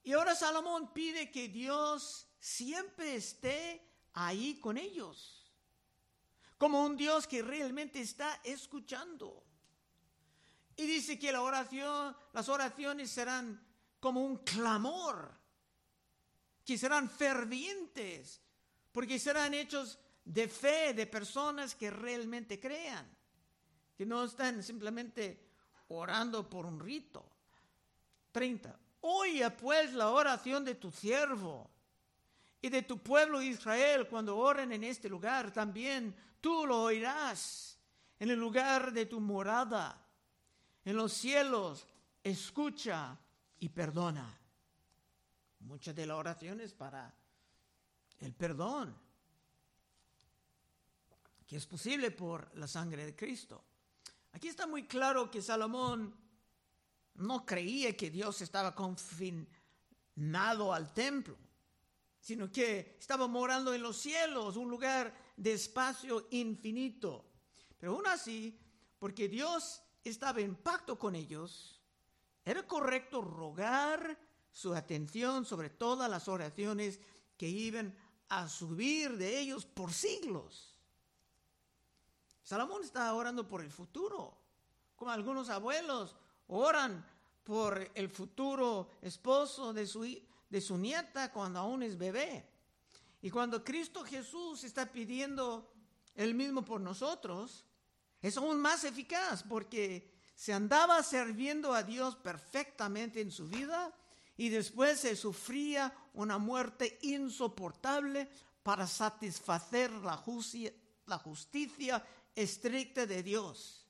Y 0.04 0.14
ahora 0.14 0.36
Salomón 0.36 0.94
pide 0.94 1.30
que 1.32 1.50
Dios 1.50 2.30
siempre 2.40 3.16
esté 3.16 3.86
ahí 4.14 4.58
con 4.62 4.78
ellos, 4.78 5.49
como 6.60 6.84
un 6.84 6.98
Dios 6.98 7.26
que 7.26 7.42
realmente 7.42 8.02
está 8.02 8.42
escuchando. 8.44 9.42
Y 10.76 10.86
dice 10.86 11.18
que 11.18 11.32
la 11.32 11.42
oración, 11.42 12.16
las 12.34 12.50
oraciones 12.50 13.10
serán 13.10 13.66
como 14.00 14.24
un 14.24 14.38
clamor, 14.40 15.32
que 16.66 16.78
serán 16.78 17.10
fervientes, 17.10 18.42
porque 18.92 19.18
serán 19.18 19.54
hechos 19.54 19.98
de 20.26 20.50
fe 20.50 20.94
de 20.94 21.08
personas 21.08 21.76
que 21.76 21.90
realmente 21.90 22.60
crean, 22.60 23.10
que 23.98 24.06
no 24.06 24.26
están 24.26 24.62
simplemente 24.62 25.50
orando 25.88 26.50
por 26.50 26.66
un 26.66 26.78
rito. 26.78 27.26
30. 28.34 28.78
Oye 29.02 29.50
pues 29.52 29.94
la 29.94 30.10
oración 30.10 30.66
de 30.66 30.76
tu 30.76 30.92
siervo 30.92 31.72
y 32.62 32.70
de 32.70 32.84
tu 32.84 33.00
pueblo 33.00 33.42
Israel 33.42 34.08
cuando 34.08 34.38
oren 34.38 34.72
en 34.72 34.84
este 34.84 35.10
lugar. 35.10 35.52
También 35.52 36.16
tú 36.42 36.66
lo 36.66 36.84
oirás 36.84 37.78
en 38.20 38.30
el 38.30 38.40
lugar 38.40 38.92
de 38.92 39.06
tu 39.06 39.20
morada. 39.20 40.06
En 40.84 40.96
los 40.96 41.14
cielos, 41.14 41.88
escucha 42.24 43.18
y 43.60 43.70
perdona. 43.70 44.38
Muchas 45.62 45.96
de 45.96 46.06
las 46.06 46.18
oraciones 46.18 46.74
para 46.74 47.14
el 48.20 48.34
perdón, 48.34 48.96
que 51.46 51.56
es 51.56 51.66
posible 51.66 52.12
por 52.12 52.56
la 52.56 52.68
sangre 52.68 53.06
de 53.06 53.16
Cristo. 53.16 53.64
Aquí 54.34 54.48
está 54.48 54.68
muy 54.68 54.86
claro 54.86 55.32
que 55.32 55.42
Salomón 55.42 56.16
no 57.16 57.46
creía 57.46 57.96
que 57.96 58.10
Dios 58.10 58.42
estaba 58.42 58.76
confinado 58.76 59.48
al 60.74 60.94
templo, 60.94 61.38
sino 62.20 62.52
que 62.52 62.98
estaba 63.00 63.28
morando 63.28 63.74
en 63.74 63.82
los 63.82 63.98
cielos, 63.98 64.58
un 64.58 64.70
lugar 64.70 65.14
de 65.38 65.54
espacio 65.54 66.28
infinito. 66.32 67.26
Pero 67.78 67.94
aún 67.94 68.08
así, 68.08 68.60
porque 69.00 69.30
Dios 69.30 69.82
estaba 70.04 70.42
en 70.42 70.56
pacto 70.56 71.00
con 71.00 71.16
ellos, 71.16 71.82
era 72.44 72.66
correcto 72.68 73.22
rogar 73.22 74.20
su 74.52 74.74
atención 74.74 75.46
sobre 75.46 75.70
todas 75.70 76.10
las 76.10 76.28
oraciones 76.28 77.00
que 77.38 77.48
iban 77.48 77.96
a 78.28 78.48
subir 78.48 79.18
de 79.18 79.40
ellos 79.40 79.66
por 79.66 79.94
siglos. 79.94 80.76
Salomón 82.44 82.84
estaba 82.84 83.14
orando 83.14 83.48
por 83.48 83.62
el 83.62 83.72
futuro, 83.72 84.36
como 84.96 85.12
algunos 85.12 85.50
abuelos 85.50 86.16
oran 86.48 87.06
por 87.44 87.92
el 87.94 88.10
futuro 88.10 88.90
esposo 89.02 89.72
de 89.72 89.88
su, 89.88 90.06
de 90.50 90.62
su 90.62 90.78
nieta 90.78 91.32
cuando 91.32 91.60
aún 91.60 91.84
es 91.84 91.98
bebé. 91.98 92.48
Y 93.22 93.30
cuando 93.30 93.64
Cristo 93.64 94.04
Jesús 94.04 94.64
está 94.64 94.86
pidiendo 94.86 95.74
el 96.16 96.34
mismo 96.34 96.64
por 96.64 96.82
nosotros, 96.82 97.66
es 98.22 98.38
aún 98.38 98.60
más 98.60 98.84
eficaz 98.84 99.44
porque 99.44 100.12
se 100.36 100.54
andaba 100.54 101.04
sirviendo 101.04 101.74
a 101.74 101.84
Dios 101.84 102.16
perfectamente 102.16 103.22
en 103.22 103.32
su 103.32 103.48
vida 103.48 103.94
y 104.38 104.50
después 104.50 105.02
se 105.02 105.16
sufría 105.16 105.94
una 106.14 106.38
muerte 106.38 106.98
insoportable 107.02 108.30
para 108.64 108.88
satisfacer 108.88 109.92
la 109.92 110.16
justicia, 110.16 110.74
la 111.08 111.18
justicia 111.18 112.06
estricta 112.36 113.06
de 113.06 113.22
Dios. 113.22 113.86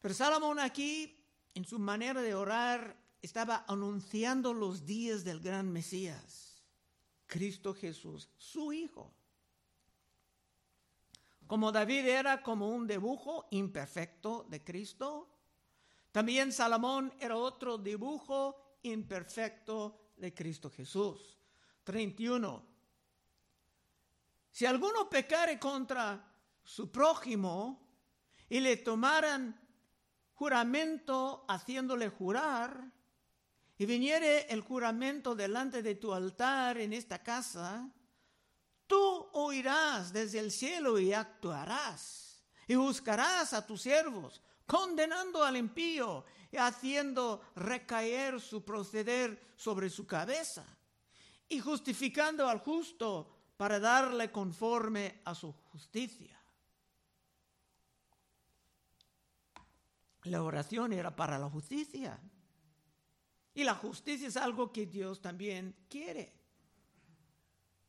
Pero 0.00 0.14
Salomón 0.14 0.60
aquí, 0.60 1.18
en 1.54 1.64
su 1.64 1.78
manera 1.78 2.22
de 2.22 2.34
orar, 2.34 2.96
estaba 3.22 3.64
anunciando 3.68 4.54
los 4.54 4.84
días 4.86 5.24
del 5.24 5.40
gran 5.40 5.70
Mesías, 5.70 6.62
Cristo 7.26 7.74
Jesús, 7.74 8.30
su 8.36 8.72
Hijo. 8.72 9.14
Como 11.46 11.72
David 11.72 12.06
era 12.06 12.42
como 12.42 12.68
un 12.68 12.86
dibujo 12.86 13.48
imperfecto 13.50 14.46
de 14.48 14.62
Cristo, 14.62 15.28
también 16.12 16.52
Salomón 16.52 17.12
era 17.20 17.36
otro 17.36 17.78
dibujo 17.78 18.78
imperfecto 18.82 20.12
de 20.16 20.34
Cristo 20.34 20.70
Jesús. 20.70 21.38
31. 21.84 22.64
Si 24.50 24.66
alguno 24.66 25.08
pecare 25.08 25.58
contra 25.58 26.32
su 26.62 26.90
prójimo 26.90 27.80
y 28.48 28.60
le 28.60 28.76
tomaran 28.78 29.60
juramento 30.34 31.44
haciéndole 31.48 32.08
jurar, 32.08 32.92
y 33.80 33.86
viniere 33.86 34.42
el 34.52 34.60
juramento 34.60 35.34
delante 35.34 35.82
de 35.82 35.94
tu 35.94 36.12
altar 36.12 36.76
en 36.76 36.92
esta 36.92 37.22
casa, 37.22 37.90
tú 38.86 39.30
oirás 39.32 40.12
desde 40.12 40.38
el 40.38 40.52
cielo 40.52 40.98
y 40.98 41.14
actuarás, 41.14 42.44
y 42.68 42.74
buscarás 42.74 43.54
a 43.54 43.66
tus 43.66 43.80
siervos, 43.80 44.42
condenando 44.66 45.42
al 45.42 45.56
impío 45.56 46.26
y 46.52 46.58
haciendo 46.58 47.40
recaer 47.56 48.38
su 48.38 48.62
proceder 48.66 49.54
sobre 49.56 49.88
su 49.88 50.06
cabeza, 50.06 50.66
y 51.48 51.58
justificando 51.58 52.46
al 52.46 52.58
justo 52.58 53.34
para 53.56 53.80
darle 53.80 54.30
conforme 54.30 55.22
a 55.24 55.34
su 55.34 55.54
justicia. 55.72 56.38
La 60.24 60.42
oración 60.42 60.92
era 60.92 61.16
para 61.16 61.38
la 61.38 61.48
justicia. 61.48 62.20
Y 63.60 63.64
la 63.64 63.74
justicia 63.74 64.26
es 64.26 64.38
algo 64.38 64.72
que 64.72 64.86
Dios 64.86 65.20
también 65.20 65.76
quiere. 65.90 66.32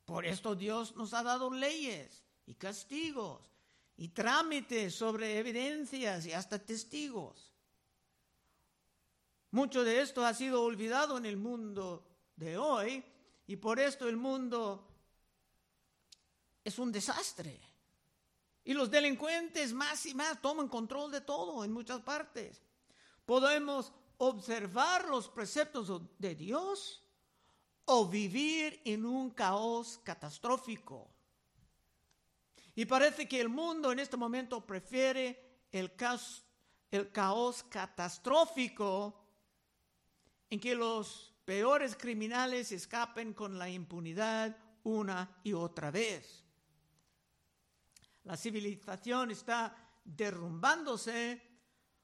Por 0.03 0.25
esto 0.25 0.53
Dios 0.53 0.97
nos 0.97 1.13
ha 1.13 1.23
dado 1.23 1.49
leyes 1.49 2.25
y 2.45 2.55
castigos 2.55 3.49
y 3.95 4.09
trámites 4.09 4.93
sobre 4.93 5.39
evidencias 5.39 6.25
y 6.25 6.33
hasta 6.33 6.59
testigos. 6.59 7.53
Mucho 9.51 9.85
de 9.85 10.01
esto 10.01 10.25
ha 10.25 10.33
sido 10.33 10.61
olvidado 10.61 11.17
en 11.17 11.25
el 11.25 11.37
mundo 11.37 12.05
de 12.35 12.57
hoy 12.57 13.01
y 13.47 13.55
por 13.55 13.79
esto 13.79 14.09
el 14.09 14.17
mundo 14.17 14.85
es 16.65 16.77
un 16.79 16.91
desastre. 16.91 17.61
Y 18.65 18.73
los 18.73 18.91
delincuentes 18.91 19.71
más 19.71 20.05
y 20.05 20.13
más 20.15 20.41
toman 20.41 20.67
control 20.67 21.11
de 21.11 21.21
todo 21.21 21.63
en 21.63 21.71
muchas 21.71 22.01
partes. 22.01 22.61
Podemos 23.25 23.93
observar 24.23 25.07
los 25.07 25.29
preceptos 25.29 25.99
de 26.19 26.35
Dios 26.35 27.03
o 27.85 28.07
vivir 28.07 28.79
en 28.85 29.03
un 29.03 29.31
caos 29.31 29.99
catastrófico. 30.03 31.09
Y 32.75 32.85
parece 32.85 33.27
que 33.27 33.41
el 33.41 33.49
mundo 33.49 33.91
en 33.91 33.97
este 33.97 34.17
momento 34.17 34.63
prefiere 34.63 35.65
el 35.71 35.95
caos, 35.95 36.45
catastrófico 37.69 39.25
en 40.51 40.59
que 40.59 40.75
los 40.75 41.33
peores 41.43 41.95
criminales 41.95 42.71
escapen 42.71 43.33
con 43.33 43.57
la 43.57 43.69
impunidad 43.69 44.55
una 44.83 45.39
y 45.43 45.53
otra 45.53 45.89
vez. 45.89 46.43
La 48.25 48.37
civilización 48.37 49.31
está 49.31 49.75
derrumbándose 50.05 51.50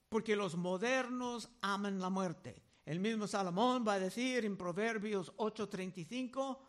porque 0.09 0.35
los 0.35 0.55
modernos 0.55 1.49
aman 1.61 1.99
la 1.99 2.09
muerte. 2.09 2.61
El 2.85 2.99
mismo 2.99 3.27
Salomón 3.27 3.83
va 3.85 3.93
a 3.93 3.99
decir 3.99 4.45
en 4.45 4.55
Proverbios 4.55 5.33
8:35, 5.37 6.59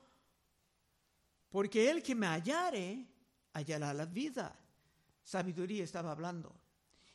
porque 1.48 1.90
el 1.90 2.02
que 2.02 2.14
me 2.14 2.26
hallare, 2.26 3.06
hallará 3.52 3.94
la 3.94 4.06
vida. 4.06 4.58
Sabiduría 5.22 5.84
estaba 5.84 6.12
hablando. 6.12 6.54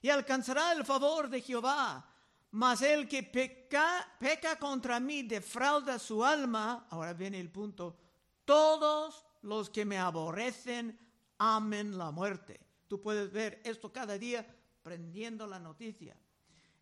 Y 0.01 0.09
alcanzará 0.09 0.71
el 0.73 0.85
favor 0.85 1.29
de 1.29 1.41
Jehová. 1.41 2.09
Mas 2.51 2.81
el 2.83 3.07
que 3.07 3.23
peca, 3.23 4.15
peca 4.19 4.57
contra 4.57 4.99
mí 4.99 5.23
defrauda 5.23 5.97
su 5.97 6.23
alma. 6.23 6.87
Ahora 6.89 7.13
viene 7.13 7.39
el 7.39 7.49
punto. 7.49 7.97
Todos 8.45 9.25
los 9.41 9.69
que 9.69 9.85
me 9.85 9.97
aborrecen 9.97 10.99
amen 11.39 11.97
la 11.97 12.11
muerte. 12.11 12.59
Tú 12.87 13.01
puedes 13.01 13.31
ver 13.31 13.61
esto 13.63 13.91
cada 13.91 14.17
día 14.17 14.45
prendiendo 14.83 15.47
la 15.47 15.59
noticia. 15.59 16.15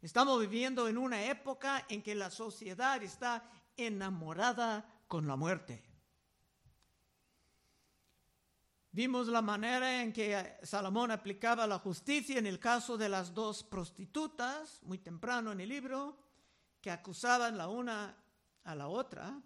Estamos 0.01 0.41
viviendo 0.41 0.87
en 0.87 0.97
una 0.97 1.23
época 1.25 1.85
en 1.87 2.01
que 2.01 2.15
la 2.15 2.31
sociedad 2.31 3.01
está 3.03 3.47
enamorada 3.77 4.83
con 5.07 5.27
la 5.27 5.35
muerte. 5.35 5.83
Vimos 8.93 9.27
la 9.27 9.41
manera 9.41 10.01
en 10.01 10.11
que 10.11 10.57
Salomón 10.63 11.11
aplicaba 11.11 11.65
la 11.65 11.79
justicia 11.79 12.39
en 12.39 12.47
el 12.47 12.59
caso 12.59 12.97
de 12.97 13.07
las 13.07 13.33
dos 13.33 13.63
prostitutas, 13.63 14.81
muy 14.83 14.97
temprano 14.97 15.51
en 15.51 15.61
el 15.61 15.69
libro, 15.69 16.17
que 16.81 16.91
acusaban 16.91 17.57
la 17.57 17.69
una 17.69 18.17
a 18.63 18.75
la 18.75 18.87
otra. 18.87 19.39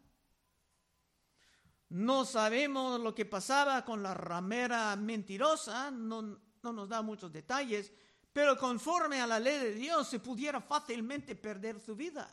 No 1.90 2.26
sabemos 2.26 3.00
lo 3.00 3.14
que 3.14 3.26
pasaba 3.26 3.86
con 3.86 4.02
la 4.02 4.16
ramera 4.16 4.96
mentirosa, 4.96 5.92
no, 5.92 6.40
no 6.64 6.74
nos 6.74 6.90
da 6.90 7.04
muchos 7.04 7.32
detalles, 7.32 7.94
pero 8.36 8.58
conforme 8.58 9.22
a 9.22 9.28
la 9.28 9.40
ley 9.40 9.60
de 9.60 9.74
Dios 9.76 10.10
se 10.10 10.20
pudiera 10.20 10.60
fácilmente 10.60 11.38
perder 11.38 11.80
su 11.80 11.96
vida. 11.96 12.30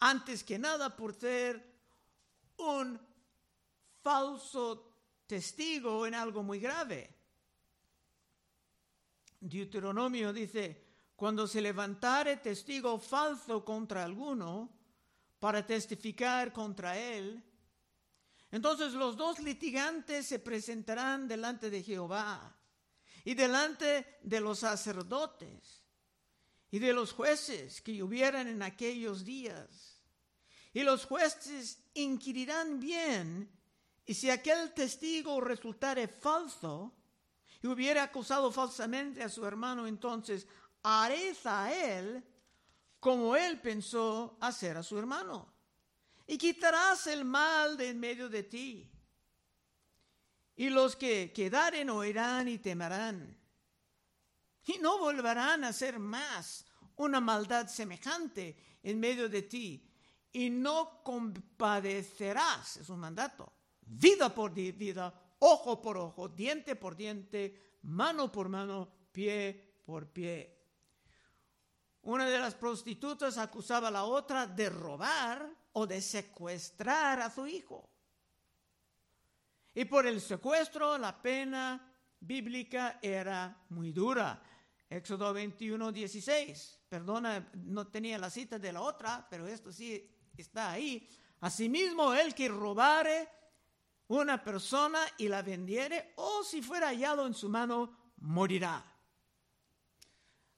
antes 0.00 0.42
que 0.42 0.58
nada 0.58 0.96
por 0.96 1.12
ser 1.12 1.62
un 2.56 2.98
falso 4.00 4.94
testigo 5.26 6.06
en 6.06 6.14
algo 6.14 6.42
muy 6.42 6.60
grave. 6.60 7.14
Deuteronomio 9.38 10.32
dice, 10.32 10.82
cuando 11.14 11.46
se 11.46 11.60
levantare 11.60 12.38
testigo 12.38 12.98
falso 12.98 13.62
contra 13.62 14.02
alguno 14.02 14.70
para 15.38 15.66
testificar 15.66 16.54
contra 16.54 16.96
él, 16.96 17.42
entonces 18.50 18.94
los 18.94 19.14
dos 19.14 19.40
litigantes 19.40 20.26
se 20.26 20.38
presentarán 20.38 21.28
delante 21.28 21.68
de 21.68 21.82
Jehová 21.82 22.57
y 23.28 23.34
delante 23.34 24.20
de 24.22 24.40
los 24.40 24.60
sacerdotes 24.60 25.82
y 26.70 26.78
de 26.78 26.94
los 26.94 27.12
jueces 27.12 27.82
que 27.82 28.02
hubieran 28.02 28.48
en 28.48 28.62
aquellos 28.62 29.22
días. 29.22 30.02
Y 30.72 30.82
los 30.82 31.04
jueces 31.04 31.82
inquirirán 31.92 32.80
bien, 32.80 33.52
y 34.06 34.14
si 34.14 34.30
aquel 34.30 34.72
testigo 34.72 35.42
resultare 35.42 36.08
falso 36.08 36.96
y 37.60 37.66
hubiera 37.66 38.04
acusado 38.04 38.50
falsamente 38.50 39.22
a 39.22 39.28
su 39.28 39.44
hermano, 39.44 39.86
entonces 39.86 40.46
haréis 40.82 41.44
a 41.44 41.70
él 41.70 42.24
como 42.98 43.36
él 43.36 43.60
pensó 43.60 44.38
hacer 44.40 44.78
a 44.78 44.82
su 44.82 44.98
hermano, 44.98 45.52
y 46.26 46.38
quitarás 46.38 47.06
el 47.08 47.26
mal 47.26 47.76
de 47.76 47.90
en 47.90 48.00
medio 48.00 48.30
de 48.30 48.44
ti. 48.44 48.90
Y 50.58 50.70
los 50.70 50.96
que 50.96 51.32
quedaren 51.32 51.88
oirán 51.88 52.48
y 52.48 52.58
temerán, 52.58 53.38
y 54.66 54.78
no 54.78 54.98
volverán 54.98 55.62
a 55.62 55.68
hacer 55.68 56.00
más 56.00 56.66
una 56.96 57.20
maldad 57.20 57.68
semejante 57.68 58.56
en 58.82 58.98
medio 58.98 59.28
de 59.28 59.42
ti, 59.42 59.88
y 60.32 60.50
no 60.50 61.04
compadecerás, 61.04 62.78
es 62.78 62.88
un 62.88 62.98
mandato, 62.98 63.52
vida 63.82 64.34
por 64.34 64.52
vida, 64.52 65.14
ojo 65.38 65.80
por 65.80 65.96
ojo, 65.96 66.28
diente 66.28 66.74
por 66.74 66.96
diente, 66.96 67.78
mano 67.82 68.32
por 68.32 68.48
mano, 68.48 68.88
pie 69.12 69.80
por 69.86 70.08
pie. 70.08 70.58
Una 72.02 72.28
de 72.28 72.38
las 72.40 72.56
prostitutas 72.56 73.38
acusaba 73.38 73.86
a 73.88 73.92
la 73.92 74.02
otra 74.02 74.44
de 74.48 74.68
robar 74.70 75.48
o 75.74 75.86
de 75.86 76.02
secuestrar 76.02 77.20
a 77.20 77.30
su 77.30 77.46
hijo. 77.46 77.88
Y 79.78 79.84
por 79.84 80.08
el 80.08 80.20
secuestro 80.20 80.98
la 80.98 81.22
pena 81.22 81.80
bíblica 82.18 82.98
era 83.00 83.64
muy 83.68 83.92
dura. 83.92 84.42
Éxodo 84.90 85.32
21, 85.32 85.92
16. 85.92 86.80
Perdona, 86.88 87.48
no 87.54 87.86
tenía 87.86 88.18
la 88.18 88.28
cita 88.28 88.58
de 88.58 88.72
la 88.72 88.80
otra, 88.80 89.24
pero 89.30 89.46
esto 89.46 89.70
sí 89.70 90.04
está 90.36 90.72
ahí. 90.72 91.08
Asimismo, 91.42 92.12
el 92.12 92.34
que 92.34 92.48
robare 92.48 93.28
una 94.08 94.42
persona 94.42 94.98
y 95.16 95.28
la 95.28 95.42
vendiere, 95.42 96.12
o 96.16 96.42
si 96.42 96.60
fuera 96.60 96.88
hallado 96.88 97.24
en 97.24 97.34
su 97.34 97.48
mano, 97.48 98.16
morirá. 98.16 98.84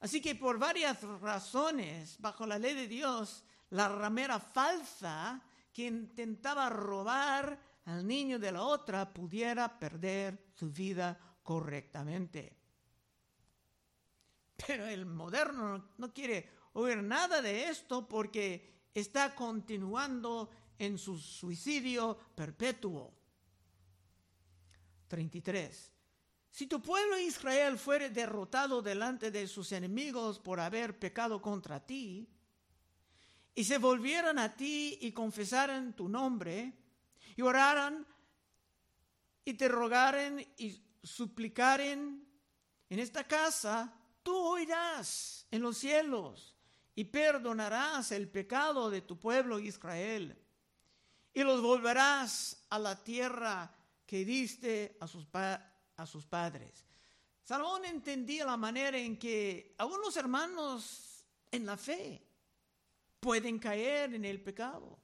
Así 0.01 0.23
que 0.23 0.35
por 0.35 0.59
varias 0.59 1.03
razones, 1.21 2.17
bajo 2.21 2.47
la 2.47 2.59
ley 2.59 2.73
de 2.73 2.89
Dios, 2.89 3.45
la 3.69 3.87
ramera 3.87 4.41
falsa 4.41 5.43
que 5.75 5.85
intentaba 5.85 6.71
robar 6.71 7.70
al 7.91 8.07
niño 8.07 8.39
de 8.39 8.53
la 8.53 8.63
otra 8.63 9.13
pudiera 9.13 9.79
perder 9.79 10.51
su 10.55 10.71
vida 10.71 11.19
correctamente. 11.43 12.57
Pero 14.67 14.87
el 14.87 15.07
moderno 15.07 15.91
no 15.99 16.13
quiere 16.13 16.49
oír 16.75 17.03
nada 17.03 17.43
de 17.43 17.65
esto 17.65 18.07
porque 18.09 18.87
está 18.95 19.35
continuando 19.35 20.51
en 20.79 20.99
su 20.99 21.19
suicidio 21.19 22.17
perpetuo. 22.35 23.13
33. 25.09 25.93
Si 26.53 26.67
tu 26.69 26.81
pueblo 26.81 27.19
Israel 27.19 27.77
fuere 27.77 28.11
derrotado 28.11 28.83
delante 28.83 29.33
de 29.33 29.49
sus 29.49 29.73
enemigos 29.73 30.39
por 30.39 30.61
haber 30.61 30.97
pecado 30.97 31.43
contra 31.43 31.85
ti, 31.85 32.29
y 33.53 33.65
se 33.65 33.79
volvieran 33.79 34.39
a 34.39 34.55
ti 34.55 34.99
y 35.01 35.11
confesaran 35.11 35.95
tu 35.95 36.09
nombre, 36.09 36.80
y 37.41 37.43
oraran 37.43 38.07
y 39.47 39.55
te 39.55 39.67
rogaren 39.67 40.47
y 40.59 40.79
suplicaren 41.03 42.23
en 42.91 42.99
esta 42.99 43.27
casa, 43.27 43.91
tú 44.23 44.37
oirás 44.37 45.47
en 45.51 45.63
los 45.63 45.79
cielos 45.79 46.55
y 46.95 47.05
perdonarás 47.05 48.13
el 48.13 48.29
pecado 48.29 48.91
de 48.91 49.01
tu 49.01 49.19
pueblo 49.19 49.59
Israel 49.59 50.39
y 51.33 51.43
los 51.43 51.63
volverás 51.63 52.63
a 52.69 52.79
la 52.79 53.03
tierra 53.03 53.75
que 54.05 54.23
diste 54.23 54.99
a 55.01 55.07
sus, 55.07 55.27
a 55.33 56.07
sus 56.07 56.27
padres. 56.27 56.85
Salomón 57.43 57.87
entendía 57.87 58.45
la 58.45 58.59
manera 58.59 58.99
en 58.99 59.19
que 59.19 59.75
algunos 59.79 60.15
hermanos 60.19 61.25
en 61.51 61.65
la 61.65 61.79
fe 61.79 62.23
pueden 63.19 63.59
caer 63.59 64.13
en 64.13 64.27
el 64.27 64.43
pecado 64.43 64.99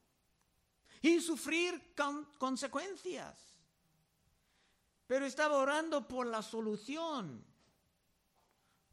y 1.07 1.21
sufrir 1.21 1.95
consecuencias. 2.37 3.55
Pero 5.07 5.25
estaba 5.25 5.57
orando 5.57 6.09
por 6.09 6.27
la 6.27 6.43
solución, 6.43 7.45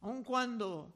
aun 0.02 0.24
cuando 0.24 0.94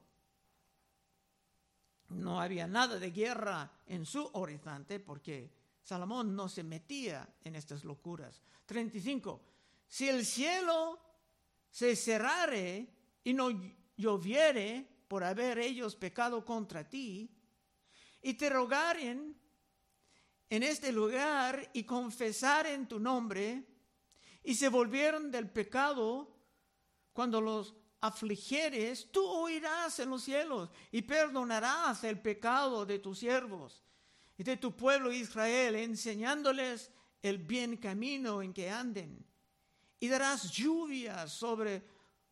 no 2.10 2.40
había 2.40 2.68
nada 2.68 3.00
de 3.00 3.10
guerra 3.10 3.68
en 3.86 4.06
su 4.06 4.30
horizonte, 4.34 5.00
porque 5.00 5.50
Salomón 5.82 6.36
no 6.36 6.48
se 6.48 6.62
metía 6.62 7.28
en 7.42 7.56
estas 7.56 7.82
locuras. 7.82 8.40
35. 8.66 9.42
Si 9.88 10.08
el 10.08 10.24
cielo 10.24 11.00
se 11.68 11.96
cerrare 11.96 12.94
y 13.24 13.34
no 13.34 13.50
lloviere 13.96 14.86
por 15.08 15.24
haber 15.24 15.58
ellos 15.58 15.96
pecado 15.96 16.44
contra 16.44 16.88
ti, 16.88 17.28
y 18.22 18.34
te 18.34 18.48
rogaren 18.50 19.36
en 20.50 20.62
este 20.62 20.92
lugar 20.92 21.70
y 21.72 21.84
confesaren 21.84 22.88
tu 22.88 22.98
nombre, 22.98 23.64
y 24.42 24.54
se 24.54 24.68
volvieron 24.68 25.30
del 25.30 25.50
pecado 25.50 26.34
cuando 27.12 27.40
los 27.40 27.74
afligieres, 28.00 29.10
tú 29.10 29.26
oirás 29.26 29.98
en 29.98 30.10
los 30.10 30.22
cielos 30.22 30.70
y 30.92 31.02
perdonarás 31.02 32.04
el 32.04 32.20
pecado 32.20 32.86
de 32.86 32.98
tus 32.98 33.18
siervos 33.18 33.82
y 34.36 34.44
de 34.44 34.56
tu 34.56 34.76
pueblo 34.76 35.12
Israel, 35.12 35.74
enseñándoles 35.74 36.92
el 37.20 37.38
bien 37.38 37.76
camino 37.76 38.40
en 38.40 38.54
que 38.54 38.70
anden. 38.70 39.26
Y 40.00 40.08
darás 40.08 40.52
lluvia 40.52 41.26
sobre 41.26 41.82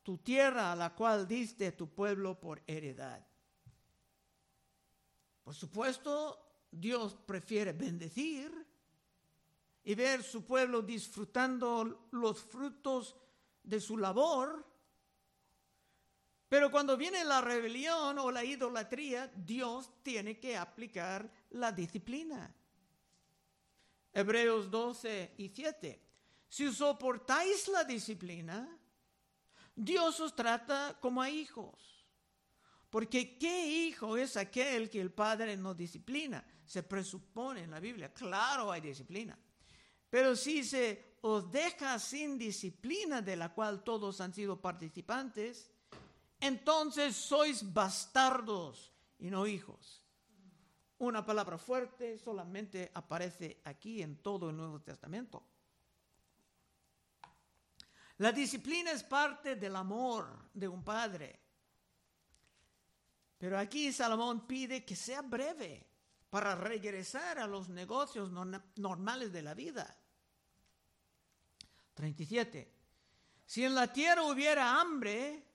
tu 0.05 0.19
tierra 0.19 0.71
a 0.71 0.77
la 0.77 0.95
cual 0.95 1.27
diste 1.27 1.73
tu 1.73 1.93
pueblo 1.93 2.39
por 2.39 2.63
heredad. 2.65 3.27
Por 5.43 5.55
supuesto, 5.55 6.46
Dios 6.71 7.15
prefiere 7.15 7.73
bendecir 7.73 8.67
y 9.85 9.95
ver 9.95 10.23
su 10.23 10.45
pueblo 10.45 10.83
disfrutando 10.83 12.09
los 12.11 12.43
frutos 12.43 13.17
de 13.63 13.81
su 13.81 13.97
labor. 13.97 14.67
Pero 16.49 16.71
cuando 16.71 16.97
viene 16.97 17.25
la 17.25 17.41
rebelión 17.41 18.19
o 18.19 18.31
la 18.31 18.45
idolatría, 18.45 19.29
Dios 19.35 19.91
tiene 20.03 20.39
que 20.39 20.57
aplicar 20.57 21.31
la 21.51 21.73
disciplina. 21.73 22.55
Hebreos 24.13 24.71
12 24.71 25.35
y 25.39 25.49
7. 25.51 26.01
Si 26.49 26.73
soportáis 26.73 27.69
la 27.69 27.85
disciplina, 27.85 28.67
Dios 29.75 30.21
os 30.21 30.35
trata 30.35 30.97
como 31.01 31.21
a 31.21 31.29
hijos. 31.29 31.96
Porque 32.97 33.37
¿qué 33.37 33.67
hijo 33.67 34.17
es 34.17 34.39
aquel 34.39 34.89
que 34.89 35.03
el 35.03 35.13
padre 35.13 35.55
no 35.55 35.75
disciplina? 35.75 36.43
Se 36.65 36.83
presupone 36.83 37.65
en 37.65 37.71
la 37.71 37.79
Biblia. 37.79 38.11
Claro, 38.15 38.73
hay 38.73 38.81
disciplina. 38.81 39.39
Pero 40.09 40.35
si 40.35 40.65
se 40.65 41.19
os 41.21 41.53
deja 41.53 41.99
sin 41.99 42.39
disciplina 42.39 43.21
de 43.21 43.37
la 43.37 43.53
cual 43.53 43.85
todos 43.85 44.23
han 44.23 44.33
sido 44.33 44.59
participantes, 44.59 45.71
entonces 46.41 47.15
sois 47.15 47.71
bastardos 47.71 48.95
y 49.19 49.29
no 49.29 49.47
hijos. 49.47 50.03
Una 50.97 51.23
palabra 51.23 51.59
fuerte 51.59 52.17
solamente 52.17 52.91
aparece 52.95 53.61
aquí 53.65 54.01
en 54.01 54.23
todo 54.23 54.49
el 54.49 54.57
Nuevo 54.57 54.81
Testamento. 54.81 55.47
La 58.17 58.33
disciplina 58.33 58.91
es 58.91 59.05
parte 59.05 59.55
del 59.55 59.77
amor 59.77 60.49
de 60.55 60.67
un 60.67 60.83
padre. 60.83 61.46
Pero 63.47 63.61
aquí 63.61 63.93
Salomón 63.93 64.45
pide 64.45 64.85
que 64.85 64.97
sea 64.97 65.23
breve 65.23 65.87
para 66.31 66.57
regresar 66.57 67.39
a 67.39 67.47
los 67.47 67.69
negocios 67.69 68.29
normales 68.75 69.33
de 69.33 69.41
la 69.41 69.55
vida. 69.55 69.97
37. 71.95 72.75
Si 73.47 73.63
en 73.63 73.77
la 73.77 73.93
tierra 73.93 74.25
hubiera 74.25 74.81
hambre, 74.81 75.47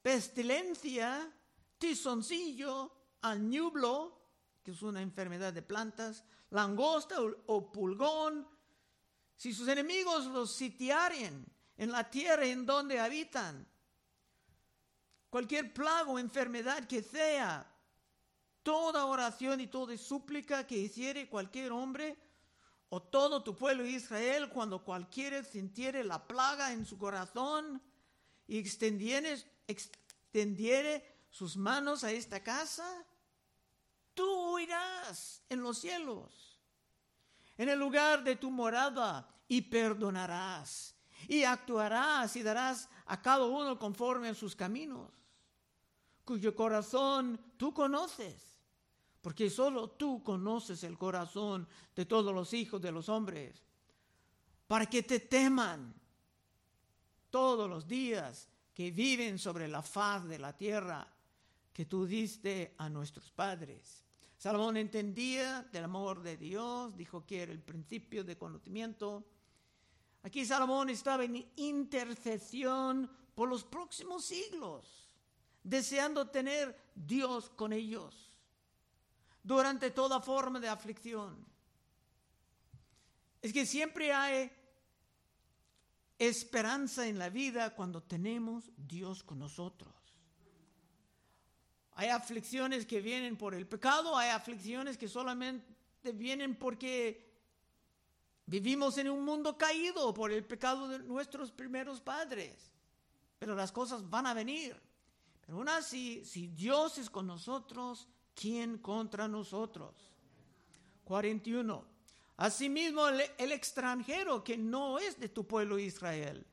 pestilencia, 0.00 1.28
tizoncillo, 1.76 3.16
añublo, 3.22 4.28
que 4.62 4.70
es 4.70 4.82
una 4.82 5.02
enfermedad 5.02 5.52
de 5.52 5.62
plantas, 5.62 6.22
langosta 6.50 7.16
o, 7.20 7.72
pulgón, 7.72 8.46
si 9.36 9.52
sus 9.52 9.66
enemigos 9.66 10.26
los 10.26 10.54
sitiaren 10.54 11.44
en 11.78 11.90
la 11.90 12.08
tierra 12.08 12.46
en 12.46 12.64
donde 12.64 13.00
habitan, 13.00 13.66
cualquier 15.34 15.74
plaga 15.74 16.12
o 16.12 16.20
enfermedad 16.20 16.86
que 16.86 17.02
sea, 17.02 17.68
toda 18.62 19.06
oración 19.06 19.60
y 19.60 19.66
toda 19.66 19.98
súplica 19.98 20.64
que 20.64 20.78
hiciere 20.78 21.28
cualquier 21.28 21.72
hombre 21.72 22.16
o 22.88 23.02
todo 23.02 23.42
tu 23.42 23.56
pueblo 23.56 23.84
Israel, 23.84 24.48
cuando 24.48 24.84
cualquiera 24.84 25.42
sintiere 25.42 26.04
la 26.04 26.24
plaga 26.24 26.70
en 26.70 26.86
su 26.86 26.96
corazón 26.98 27.82
y 28.46 28.60
extendiere, 28.60 29.44
sus 31.30 31.56
manos 31.56 32.04
a 32.04 32.12
esta 32.12 32.40
casa, 32.40 33.04
tú 34.14 34.30
oirás 34.54 35.42
en 35.48 35.62
los 35.62 35.78
cielos, 35.78 36.60
en 37.58 37.70
el 37.70 37.80
lugar 37.80 38.22
de 38.22 38.36
tu 38.36 38.52
morada, 38.52 39.28
y 39.48 39.62
perdonarás, 39.62 40.94
y 41.26 41.42
actuarás 41.42 42.36
y 42.36 42.44
darás 42.44 42.88
a 43.06 43.20
cada 43.20 43.46
uno 43.46 43.80
conforme 43.80 44.28
a 44.28 44.34
sus 44.34 44.54
caminos, 44.54 45.23
cuyo 46.24 46.54
corazón 46.54 47.38
tú 47.56 47.72
conoces, 47.72 48.58
porque 49.20 49.48
solo 49.50 49.90
tú 49.90 50.22
conoces 50.22 50.82
el 50.84 50.98
corazón 50.98 51.68
de 51.94 52.06
todos 52.06 52.34
los 52.34 52.52
hijos 52.52 52.80
de 52.80 52.92
los 52.92 53.08
hombres, 53.08 53.62
para 54.66 54.86
que 54.86 55.02
te 55.02 55.20
teman 55.20 55.94
todos 57.30 57.68
los 57.68 57.86
días 57.86 58.48
que 58.72 58.90
viven 58.90 59.38
sobre 59.38 59.68
la 59.68 59.82
faz 59.82 60.26
de 60.26 60.38
la 60.38 60.56
tierra 60.56 61.06
que 61.72 61.86
tú 61.86 62.06
diste 62.06 62.74
a 62.78 62.88
nuestros 62.88 63.30
padres. 63.30 64.04
Salomón 64.36 64.76
entendía 64.76 65.62
del 65.72 65.84
amor 65.84 66.22
de 66.22 66.36
Dios, 66.36 66.96
dijo 66.96 67.24
que 67.24 67.42
era 67.42 67.52
el 67.52 67.62
principio 67.62 68.24
de 68.24 68.36
conocimiento. 68.36 69.24
Aquí 70.22 70.44
Salomón 70.44 70.90
estaba 70.90 71.24
en 71.24 71.50
intercesión 71.56 73.10
por 73.34 73.48
los 73.48 73.64
próximos 73.64 74.24
siglos, 74.24 75.10
deseando 75.64 76.28
tener 76.28 76.78
Dios 76.94 77.50
con 77.50 77.72
ellos 77.72 78.30
durante 79.42 79.90
toda 79.90 80.20
forma 80.20 80.60
de 80.60 80.68
aflicción. 80.68 81.44
Es 83.42 83.52
que 83.52 83.66
siempre 83.66 84.12
hay 84.12 84.50
esperanza 86.18 87.06
en 87.06 87.18
la 87.18 87.28
vida 87.28 87.74
cuando 87.74 88.02
tenemos 88.02 88.70
Dios 88.76 89.22
con 89.22 89.38
nosotros. 89.38 89.92
Hay 91.96 92.08
aflicciones 92.08 92.86
que 92.86 93.00
vienen 93.00 93.36
por 93.36 93.54
el 93.54 93.66
pecado, 93.66 94.16
hay 94.16 94.30
aflicciones 94.30 94.96
que 94.96 95.08
solamente 95.08 95.64
vienen 96.12 96.56
porque 96.56 97.32
vivimos 98.46 98.98
en 98.98 99.10
un 99.10 99.24
mundo 99.24 99.56
caído 99.56 100.12
por 100.12 100.32
el 100.32 100.44
pecado 100.44 100.88
de 100.88 100.98
nuestros 101.00 101.52
primeros 101.52 102.00
padres. 102.00 102.72
Pero 103.38 103.54
las 103.54 103.70
cosas 103.70 104.08
van 104.08 104.26
a 104.26 104.34
venir. 104.34 104.80
Pero 105.44 105.58
aún 105.58 105.68
así, 105.68 106.24
si 106.24 106.48
Dios 106.48 106.98
es 106.98 107.10
con 107.10 107.26
nosotros, 107.26 108.08
¿quién 108.34 108.78
contra 108.78 109.28
nosotros? 109.28 109.94
41. 111.04 111.84
Asimismo, 112.36 113.06
el, 113.08 113.22
el 113.38 113.52
extranjero 113.52 114.42
que 114.42 114.56
no 114.56 114.98
es 114.98 115.20
de 115.20 115.28
tu 115.28 115.46
pueblo 115.46 115.78
Israel, 115.78 116.46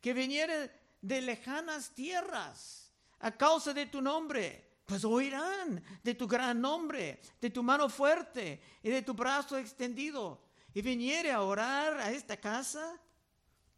que 0.00 0.12
viniere 0.12 0.70
de 1.00 1.20
lejanas 1.20 1.94
tierras 1.94 2.92
a 3.20 3.30
causa 3.30 3.72
de 3.72 3.86
tu 3.86 4.02
nombre, 4.02 4.72
pues 4.84 5.04
oirán 5.04 5.82
de 6.02 6.14
tu 6.14 6.26
gran 6.26 6.60
nombre, 6.60 7.20
de 7.40 7.50
tu 7.50 7.62
mano 7.62 7.88
fuerte 7.88 8.60
y 8.82 8.90
de 8.90 9.02
tu 9.02 9.14
brazo 9.14 9.56
extendido, 9.56 10.42
y 10.74 10.82
viniere 10.82 11.30
a 11.30 11.42
orar 11.42 11.98
a 11.98 12.10
esta 12.10 12.36
casa, 12.36 13.00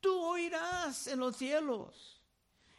tú 0.00 0.12
oirás 0.18 1.06
en 1.06 1.20
los 1.20 1.36
cielos, 1.36 2.22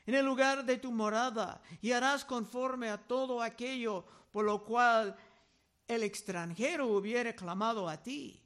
en 0.05 0.15
el 0.15 0.25
lugar 0.25 0.65
de 0.65 0.77
tu 0.77 0.91
morada, 0.91 1.61
y 1.81 1.91
harás 1.91 2.25
conforme 2.25 2.89
a 2.89 2.97
todo 2.97 3.41
aquello 3.41 4.05
por 4.31 4.45
lo 4.45 4.63
cual 4.63 5.15
el 5.87 6.03
extranjero 6.03 6.87
hubiere 6.87 7.35
clamado 7.35 7.87
a 7.87 8.01
ti, 8.01 8.41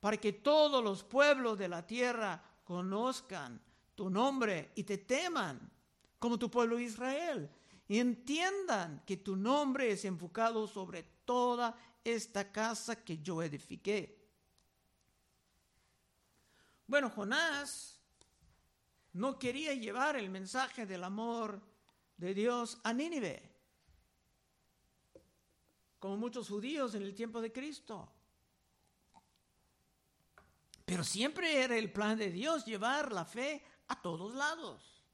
para 0.00 0.16
que 0.16 0.32
todos 0.32 0.82
los 0.82 1.04
pueblos 1.04 1.58
de 1.58 1.68
la 1.68 1.86
tierra 1.86 2.42
conozcan 2.64 3.60
tu 3.94 4.10
nombre 4.10 4.72
y 4.74 4.84
te 4.84 4.98
teman, 4.98 5.70
como 6.18 6.38
tu 6.38 6.50
pueblo 6.50 6.78
Israel 6.78 7.50
y 7.90 7.98
entiendan 7.98 9.02
que 9.04 9.16
tu 9.16 9.34
nombre 9.34 9.90
es 9.90 10.04
enfocado 10.04 10.68
sobre 10.68 11.02
toda 11.24 11.76
esta 12.04 12.52
casa 12.52 13.04
que 13.04 13.18
yo 13.18 13.42
edifiqué. 13.42 14.16
Bueno, 16.86 17.10
Jonás 17.10 17.99
no 19.12 19.38
quería 19.38 19.74
llevar 19.74 20.16
el 20.16 20.30
mensaje 20.30 20.86
del 20.86 21.04
amor 21.04 21.60
de 22.16 22.34
Dios 22.34 22.78
a 22.84 22.92
Nínive, 22.92 23.50
como 25.98 26.16
muchos 26.16 26.48
judíos 26.48 26.94
en 26.94 27.02
el 27.02 27.14
tiempo 27.14 27.40
de 27.40 27.52
Cristo. 27.52 28.12
Pero 30.84 31.04
siempre 31.04 31.62
era 31.62 31.76
el 31.76 31.92
plan 31.92 32.18
de 32.18 32.30
Dios 32.30 32.64
llevar 32.64 33.12
la 33.12 33.24
fe 33.24 33.62
a 33.88 34.00
todos 34.00 34.34
lados. 34.34 35.04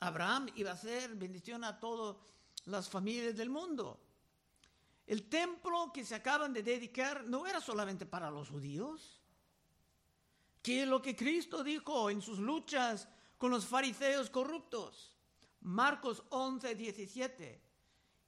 Abraham 0.00 0.48
iba 0.56 0.72
a 0.72 0.76
ser 0.76 1.14
bendición 1.14 1.64
a 1.64 1.80
todas 1.80 2.16
las 2.66 2.88
familias 2.88 3.36
del 3.36 3.50
mundo. 3.50 4.00
El 5.06 5.28
templo 5.28 5.90
que 5.92 6.04
se 6.04 6.14
acaban 6.14 6.52
de 6.52 6.62
dedicar 6.62 7.24
no 7.24 7.46
era 7.46 7.60
solamente 7.60 8.06
para 8.06 8.30
los 8.30 8.50
judíos, 8.50 9.20
que 10.64 10.84
lo 10.84 11.00
que 11.00 11.14
Cristo 11.14 11.62
dijo 11.62 12.08
en 12.08 12.20
sus 12.20 12.40
luchas 12.40 13.06
con 13.38 13.52
los 13.52 13.66
fariseos 13.66 14.30
corruptos, 14.30 15.14
Marcos 15.60 16.24
11, 16.30 16.74
17, 16.74 17.62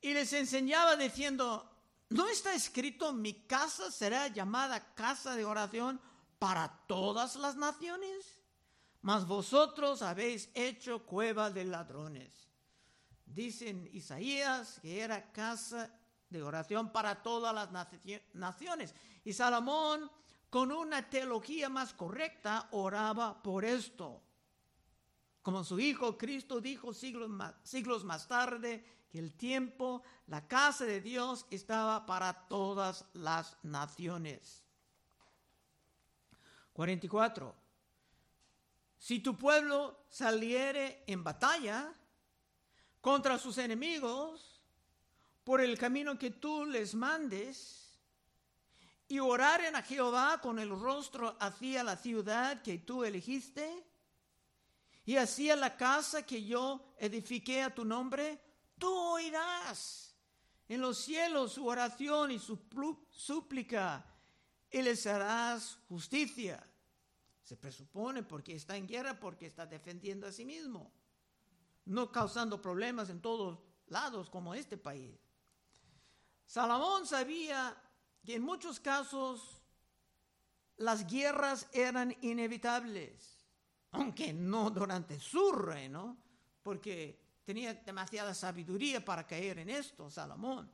y 0.02 0.14
les 0.14 0.32
enseñaba 0.34 0.94
diciendo, 0.94 1.68
¿no 2.10 2.28
está 2.28 2.54
escrito 2.54 3.12
mi 3.12 3.32
casa 3.46 3.90
será 3.90 4.28
llamada 4.28 4.94
casa 4.94 5.34
de 5.34 5.44
oración 5.44 5.98
para 6.38 6.68
todas 6.86 7.36
las 7.36 7.56
naciones? 7.56 8.36
mas 9.06 9.24
vosotros 9.24 10.02
habéis 10.02 10.50
hecho 10.52 11.06
cueva 11.06 11.48
de 11.48 11.64
ladrones. 11.64 12.48
Dicen 13.24 13.88
Isaías 13.92 14.80
que 14.82 15.00
era 15.00 15.30
casa 15.30 15.96
de 16.28 16.42
oración 16.42 16.90
para 16.90 17.22
todas 17.22 17.54
las 17.54 17.70
naciones. 18.34 18.92
Y 19.24 19.32
Salomón, 19.32 20.10
con 20.50 20.72
una 20.72 21.08
teología 21.08 21.68
más 21.68 21.92
correcta, 21.92 22.68
oraba 22.72 23.42
por 23.42 23.64
esto. 23.64 24.22
Como 25.42 25.64
su 25.64 25.78
hijo 25.78 26.16
Cristo 26.18 26.60
dijo 26.60 26.92
siglos 26.92 27.28
más, 27.28 27.54
siglos 27.62 28.04
más 28.04 28.26
tarde, 28.26 28.84
que 29.08 29.18
el 29.18 29.32
tiempo, 29.34 30.02
la 30.26 30.46
casa 30.48 30.84
de 30.84 31.00
Dios 31.00 31.46
estaba 31.50 32.06
para 32.06 32.48
todas 32.48 33.04
las 33.12 33.56
naciones. 33.62 34.64
44. 36.72 37.54
Si 38.98 39.20
tu 39.20 39.36
pueblo 39.36 40.04
saliere 40.08 41.04
en 41.06 41.22
batalla 41.22 41.94
contra 43.00 43.38
sus 43.38 43.58
enemigos 43.58 44.60
por 45.44 45.60
el 45.60 45.78
camino 45.78 46.18
que 46.18 46.32
tú 46.32 46.66
les 46.66 46.94
mandes 46.94 47.85
y 49.08 49.18
oraren 49.18 49.76
a 49.76 49.82
Jehová 49.82 50.40
con 50.40 50.58
el 50.58 50.70
rostro 50.70 51.36
hacia 51.38 51.84
la 51.84 51.96
ciudad 51.96 52.62
que 52.62 52.78
tú 52.78 53.04
elegiste 53.04 53.84
y 55.04 55.16
hacia 55.16 55.54
la 55.56 55.76
casa 55.76 56.24
que 56.24 56.44
yo 56.44 56.94
edifiqué 56.98 57.62
a 57.62 57.74
tu 57.74 57.84
nombre, 57.84 58.40
tú 58.78 58.92
oirás 58.92 60.16
en 60.68 60.80
los 60.80 60.98
cielos 60.98 61.52
su 61.52 61.66
oración 61.66 62.32
y 62.32 62.38
su 62.38 62.58
súplica 63.10 64.04
y 64.70 64.82
les 64.82 65.06
harás 65.06 65.78
justicia 65.88 66.66
se 67.46 67.56
presupone 67.56 68.24
porque 68.24 68.56
está 68.56 68.76
en 68.76 68.88
guerra, 68.88 69.20
porque 69.20 69.46
está 69.46 69.66
defendiendo 69.66 70.26
a 70.26 70.32
sí 70.32 70.44
mismo, 70.44 70.90
no 71.84 72.10
causando 72.10 72.60
problemas 72.60 73.08
en 73.08 73.20
todos 73.20 73.60
lados 73.86 74.28
como 74.28 74.52
este 74.52 74.76
país. 74.76 75.16
Salomón 76.44 77.06
sabía 77.06 77.76
que 78.26 78.34
en 78.34 78.42
muchos 78.42 78.80
casos 78.80 79.62
las 80.78 81.06
guerras 81.06 81.68
eran 81.72 82.14
inevitables, 82.22 83.46
aunque 83.92 84.32
no 84.32 84.68
durante 84.68 85.20
su 85.20 85.52
reino, 85.52 86.16
porque 86.62 87.18
tenía 87.44 87.72
demasiada 87.72 88.34
sabiduría 88.34 89.02
para 89.04 89.24
caer 89.24 89.60
en 89.60 89.70
esto, 89.70 90.10
Salomón. 90.10 90.68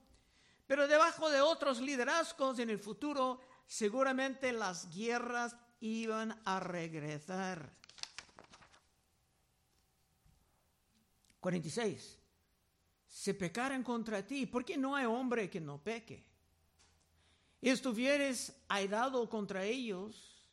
Pero 0.66 0.88
debajo 0.88 1.28
de 1.28 1.42
otros 1.42 1.78
liderazgos 1.80 2.58
en 2.58 2.70
el 2.70 2.78
futuro, 2.78 3.38
seguramente 3.66 4.50
las 4.50 4.88
guerras 4.90 5.54
iban 5.80 6.40
a 6.46 6.58
regresar. 6.58 7.70
46. 11.38 12.18
Se 13.06 13.34
pecaran 13.34 13.82
contra 13.82 14.26
ti, 14.26 14.46
porque 14.46 14.78
no 14.78 14.96
hay 14.96 15.04
hombre 15.04 15.50
que 15.50 15.60
no 15.60 15.76
peque. 15.76 16.31
Y 17.62 17.70
estuvieres 17.70 18.52
airado 18.68 19.30
contra 19.30 19.64
ellos 19.64 20.44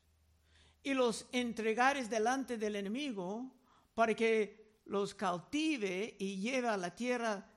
y 0.84 0.94
los 0.94 1.26
entregares 1.32 2.08
delante 2.10 2.58
del 2.58 2.76
enemigo 2.76 3.52
para 3.96 4.14
que 4.14 4.80
los 4.86 5.16
cautive 5.16 6.16
y 6.20 6.40
lleve 6.40 6.68
a 6.68 6.78
la 6.78 6.96
tierra 6.96 7.52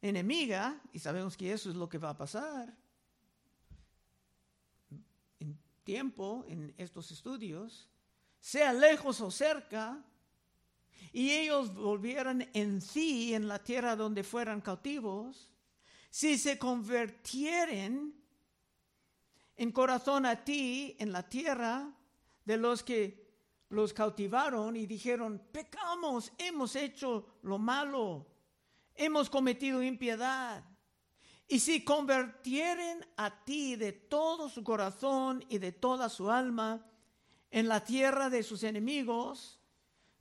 enemiga, 0.00 0.80
y 0.92 0.98
sabemos 0.98 1.36
que 1.36 1.52
eso 1.52 1.70
es 1.70 1.76
lo 1.76 1.88
que 1.88 1.98
va 1.98 2.10
a 2.10 2.16
pasar. 2.16 2.74
En 5.40 5.58
tiempo, 5.84 6.44
en 6.48 6.74
estos 6.78 7.10
estudios, 7.10 7.88
sea 8.40 8.72
lejos 8.72 9.20
o 9.20 9.30
cerca, 9.30 10.02
y 11.12 11.30
ellos 11.32 11.74
volvieran 11.74 12.48
en 12.54 12.80
sí 12.80 13.34
en 13.34 13.46
la 13.46 13.62
tierra 13.62 13.94
donde 13.94 14.24
fueran 14.24 14.62
cautivos, 14.62 15.50
si 16.10 16.38
se 16.38 16.58
convirtieren 16.58 18.25
en 19.56 19.72
corazón 19.72 20.26
a 20.26 20.44
ti 20.44 20.96
en 20.98 21.12
la 21.12 21.28
tierra 21.28 21.90
de 22.44 22.56
los 22.56 22.82
que 22.82 23.26
los 23.68 23.92
cautivaron 23.92 24.76
y 24.76 24.86
dijeron, 24.86 25.42
pecamos, 25.50 26.32
hemos 26.38 26.76
hecho 26.76 27.38
lo 27.42 27.58
malo, 27.58 28.26
hemos 28.94 29.28
cometido 29.28 29.82
impiedad. 29.82 30.64
Y 31.48 31.60
si 31.60 31.84
convirtieren 31.84 33.06
a 33.16 33.44
ti 33.44 33.76
de 33.76 33.92
todo 33.92 34.48
su 34.48 34.64
corazón 34.64 35.44
y 35.48 35.58
de 35.58 35.72
toda 35.72 36.08
su 36.08 36.30
alma 36.30 36.84
en 37.50 37.68
la 37.68 37.84
tierra 37.84 38.30
de 38.30 38.42
sus 38.42 38.62
enemigos, 38.62 39.60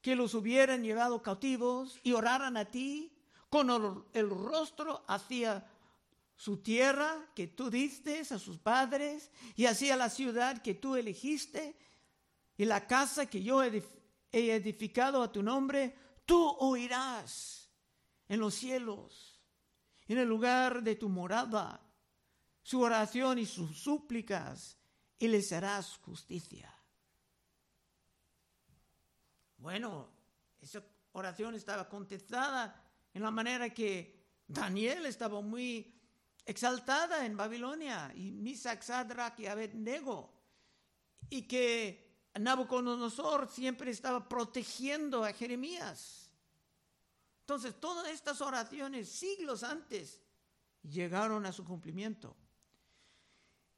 que 0.02 0.16
los 0.16 0.36
hubieran 0.36 0.84
llevado 0.84 1.24
cautivos 1.24 2.00
y 2.04 2.14
oraran 2.14 2.58
a 2.58 2.66
ti 2.66 3.12
con 3.50 4.06
el, 4.14 4.30
rostro 4.30 5.04
hacia 5.08 5.66
su 6.36 6.58
tierra 6.58 7.32
que 7.34 7.48
tú 7.48 7.70
diste 7.70 8.20
a 8.20 8.40
sus 8.40 8.58
padres 8.58 9.32
y 9.56 9.66
hacia 9.66 9.96
la 9.96 10.10
ciudad 10.10 10.62
que 10.62 10.76
tú 10.76 10.96
elegiste 10.96 11.78
y 12.58 12.66
la 12.66 12.88
casa 12.88 13.26
que 13.28 13.42
yo 13.42 13.64
he 13.64 13.84
edificado 14.32 15.22
a 15.24 15.32
tu 15.32 15.42
nombre, 15.44 15.96
tú 16.26 16.56
oirás 16.60 17.70
en 18.28 18.40
los 18.40 18.56
cielos, 18.56 19.42
en 20.08 20.18
el 20.18 20.28
lugar 20.28 20.84
de 20.84 20.96
tu 20.96 21.10
morada, 21.10 21.82
su 22.62 22.82
oración 22.82 23.40
y 23.40 23.46
sus 23.46 23.78
súplicas, 23.78 24.78
y 25.18 25.28
les 25.28 25.52
harás 25.54 25.98
justicia. 25.98 26.74
Bueno, 29.58 30.10
esa 30.62 30.84
oración 31.14 31.56
estaba 31.56 31.88
contestada 31.88 32.84
en 33.14 33.22
la 33.22 33.32
manera 33.32 33.70
que 33.70 34.26
Daniel 34.48 35.06
estaba 35.06 35.42
muy 35.42 35.95
exaltada 36.46 37.26
en 37.26 37.36
Babilonia 37.36 38.12
y 38.16 38.32
Misac, 38.32 38.82
Sadrach 38.82 39.40
y 39.40 39.48
Abednego 39.48 40.32
y 41.30 41.44
que 41.44 42.06
Nabucodonosor 42.40 43.50
siempre 43.50 43.92
estaba 43.92 44.28
protegiendo 44.28 45.24
a 45.24 45.34
Jeremías. 45.34 46.30
Entonces, 47.42 47.80
todas 47.80 48.08
estas 48.10 48.42
oraciones 48.42 49.10
siglos 49.10 49.64
antes 49.64 50.22
llegaron 50.84 51.46
a 51.46 51.52
su 51.52 51.64
cumplimiento. 51.64 52.36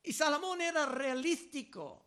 Y 0.03 0.13
Salomón 0.13 0.61
era 0.61 0.85
realístico. 0.85 2.05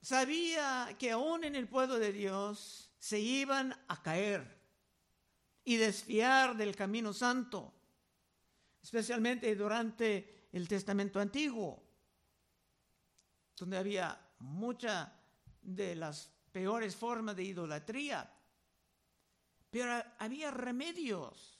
Sabía 0.00 0.96
que 0.98 1.12
aún 1.12 1.44
en 1.44 1.56
el 1.56 1.68
pueblo 1.68 1.98
de 1.98 2.12
Dios 2.12 2.90
se 2.98 3.20
iban 3.20 3.78
a 3.88 4.02
caer 4.02 4.62
y 5.64 5.76
desfiar 5.76 6.56
del 6.56 6.74
camino 6.76 7.12
santo, 7.12 7.72
especialmente 8.84 9.56
durante 9.56 10.48
el 10.52 10.68
Testamento 10.68 11.18
Antiguo, 11.18 11.82
donde 13.56 13.78
había 13.78 14.16
mucha 14.38 15.12
de 15.60 15.96
las 15.96 16.30
peores 16.52 16.94
formas 16.94 17.34
de 17.34 17.42
idolatría 17.42 18.30
pero 19.74 20.00
había 20.20 20.52
remedios. 20.52 21.58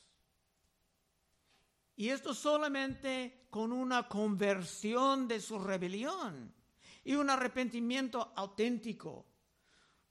Y 1.96 2.10
esto 2.10 2.32
solamente 2.32 3.48
con 3.50 3.72
una 3.72 4.08
conversión 4.08 5.26
de 5.26 5.40
su 5.40 5.58
rebelión 5.58 6.54
y 7.02 7.16
un 7.16 7.28
arrepentimiento 7.28 8.32
auténtico. 8.36 9.26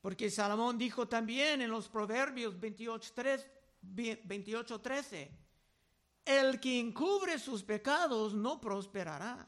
Porque 0.02 0.30
Salomón 0.30 0.78
dijo 0.78 1.08
también 1.08 1.62
en 1.62 1.72
los 1.72 1.88
Proverbios 1.88 2.60
28, 2.60 3.14
13, 4.82 5.32
el 6.26 6.60
que 6.60 6.80
encubre 6.80 7.38
sus 7.38 7.64
pecados 7.64 8.34
no 8.34 8.60
prosperará, 8.60 9.48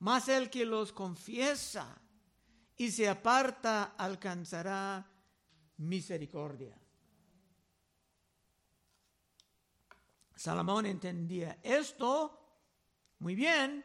mas 0.00 0.28
el 0.28 0.50
que 0.50 0.64
los 0.64 0.92
confiesa 0.92 2.00
y 2.76 2.90
se 2.90 3.08
aparta 3.08 3.94
alcanzará 3.98 5.04
misericordia. 5.78 6.78
Salomón 10.36 10.86
entendía 10.86 11.58
esto 11.64 12.38
muy 13.18 13.34
bien, 13.34 13.84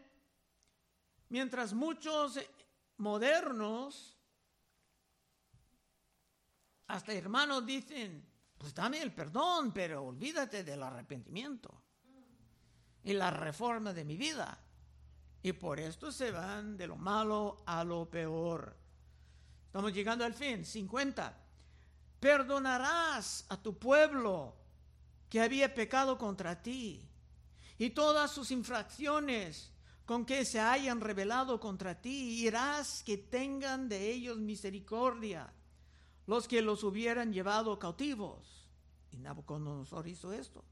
mientras 1.29 1.73
muchos 1.73 2.39
modernos, 2.97 4.15
hasta 6.85 7.13
hermanos 7.13 7.65
dicen, 7.65 8.32
pues 8.63 8.73
dame 8.73 9.01
el 9.01 9.11
perdón, 9.11 9.73
pero 9.73 10.03
olvídate 10.03 10.63
del 10.63 10.81
arrepentimiento 10.83 11.83
y 13.03 13.11
la 13.11 13.29
reforma 13.29 13.91
de 13.91 14.05
mi 14.05 14.15
vida. 14.15 14.57
Y 15.41 15.51
por 15.51 15.81
esto 15.81 16.13
se 16.13 16.31
van 16.31 16.77
de 16.77 16.87
lo 16.87 16.95
malo 16.95 17.57
a 17.65 17.83
lo 17.83 18.09
peor. 18.09 18.73
Estamos 19.65 19.91
llegando 19.91 20.23
al 20.23 20.33
fin. 20.33 20.63
50. 20.63 21.37
Perdonarás 22.21 23.45
a 23.49 23.61
tu 23.61 23.77
pueblo 23.77 24.55
que 25.27 25.41
había 25.41 25.75
pecado 25.75 26.17
contra 26.17 26.63
ti, 26.63 27.05
y 27.77 27.89
todas 27.89 28.31
sus 28.31 28.49
infracciones 28.49 29.73
con 30.05 30.25
que 30.25 30.45
se 30.45 30.61
hayan 30.61 31.01
revelado 31.01 31.59
contra 31.59 31.99
ti, 31.99 32.45
irás 32.45 33.03
que 33.03 33.17
tengan 33.17 33.89
de 33.89 34.09
ellos 34.09 34.37
misericordia 34.37 35.53
los 36.27 36.47
que 36.47 36.61
los 36.61 36.83
hubieran 36.83 37.33
llevado 37.33 37.77
cautivos. 37.79 38.67
Y 39.11 39.17
Nabucodonosor 39.17 40.07
hizo 40.07 40.33
esto. 40.33 40.63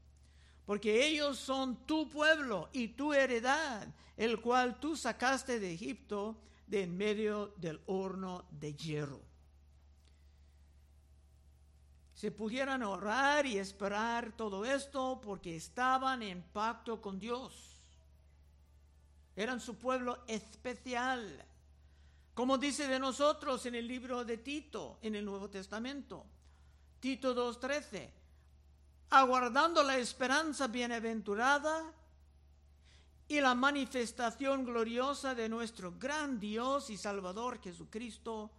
Porque 0.66 1.06
ellos 1.06 1.38
son 1.38 1.86
tu 1.86 2.08
pueblo 2.08 2.68
y 2.72 2.88
tu 2.88 3.12
heredad, 3.12 3.86
el 4.16 4.40
cual 4.40 4.80
tú 4.80 4.96
sacaste 4.96 5.58
de 5.58 5.72
Egipto 5.72 6.36
de 6.66 6.84
en 6.84 6.96
medio 6.96 7.54
del 7.58 7.80
horno 7.86 8.44
de 8.50 8.74
hierro 8.74 9.32
se 12.22 12.30
pudieran 12.30 12.84
orar 12.84 13.46
y 13.46 13.58
esperar 13.58 14.30
todo 14.36 14.64
esto 14.64 15.20
porque 15.20 15.56
estaban 15.56 16.22
en 16.22 16.40
pacto 16.40 17.02
con 17.02 17.18
Dios. 17.18 17.82
Eran 19.34 19.58
su 19.58 19.74
pueblo 19.76 20.22
especial. 20.28 21.44
Como 22.34 22.56
dice 22.56 22.88
de 22.88 22.98
nosotros 22.98 23.66
en 23.66 23.74
el 23.74 23.86
libro 23.86 24.24
de 24.24 24.38
Tito, 24.38 24.98
en 25.02 25.14
el 25.14 25.24
Nuevo 25.24 25.50
Testamento. 25.50 26.24
Tito 26.98 27.34
2.13. 27.34 28.10
Aguardando 29.10 29.82
la 29.82 29.98
esperanza 29.98 30.68
bienaventurada 30.68 31.92
y 33.28 33.40
la 33.40 33.54
manifestación 33.54 34.64
gloriosa 34.64 35.34
de 35.34 35.48
nuestro 35.50 35.92
gran 35.98 36.40
Dios 36.40 36.88
y 36.88 36.96
Salvador 36.96 37.60
Jesucristo, 37.60 38.50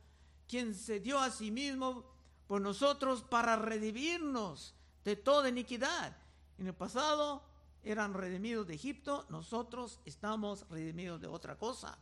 quien 0.48 0.76
se 0.76 1.00
dio 1.00 1.20
a 1.20 1.32
sí 1.32 1.50
mismo 1.50 2.06
por 2.48 2.62
nosotros 2.62 3.24
para 3.24 3.56
redimirnos 3.56 4.76
de 5.04 5.16
toda 5.16 5.50
iniquidad. 5.50 6.16
En 6.60 6.68
el 6.68 6.76
pasado 6.76 7.44
eran 7.84 8.14
redimidos 8.14 8.68
de 8.68 8.76
Egipto, 8.76 9.26
nosotros 9.30 10.00
estamos 10.06 10.68
redimidos 10.70 11.20
de 11.20 11.28
otra 11.28 11.58
cosa. 11.58 11.98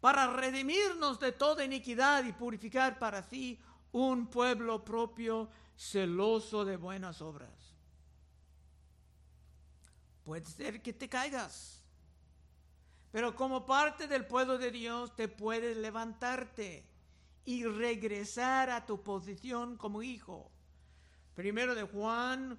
Para 0.00 0.28
redimirnos 0.28 1.20
de 1.20 1.32
toda 1.32 1.64
iniquidad 1.64 2.24
y 2.24 2.32
purificar 2.32 2.98
para 2.98 3.22
sí 3.22 3.60
un 3.92 4.26
pueblo 4.26 4.84
propio 4.84 5.50
celoso 5.76 6.64
de 6.64 6.76
buenas 6.76 7.20
obras. 7.20 7.50
Puede 10.24 10.44
ser 10.44 10.80
que 10.80 10.92
te 10.92 11.08
caigas, 11.08 11.82
pero 13.10 13.34
como 13.34 13.66
parte 13.66 14.06
del 14.06 14.26
pueblo 14.26 14.58
de 14.58 14.70
Dios 14.70 15.14
te 15.16 15.28
puedes 15.28 15.76
levantarte 15.76 16.86
y 17.44 17.64
regresar 17.64 18.70
a 18.70 18.86
tu 18.86 19.02
posición 19.02 19.76
como 19.76 20.02
hijo. 20.02 20.50
Primero 21.34 21.74
de 21.74 21.82
Juan 21.82 22.58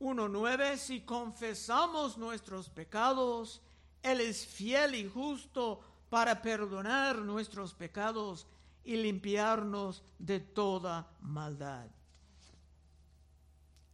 1.9, 0.00 0.76
si 0.76 1.02
confesamos 1.02 2.18
nuestros 2.18 2.68
pecados, 2.68 3.62
Él 4.02 4.20
es 4.20 4.44
fiel 4.44 4.96
y 4.96 5.08
justo 5.08 5.80
para 6.12 6.42
perdonar 6.42 7.20
nuestros 7.20 7.72
pecados 7.72 8.46
y 8.84 8.96
limpiarnos 8.96 10.02
de 10.18 10.40
toda 10.40 11.10
maldad. 11.22 11.86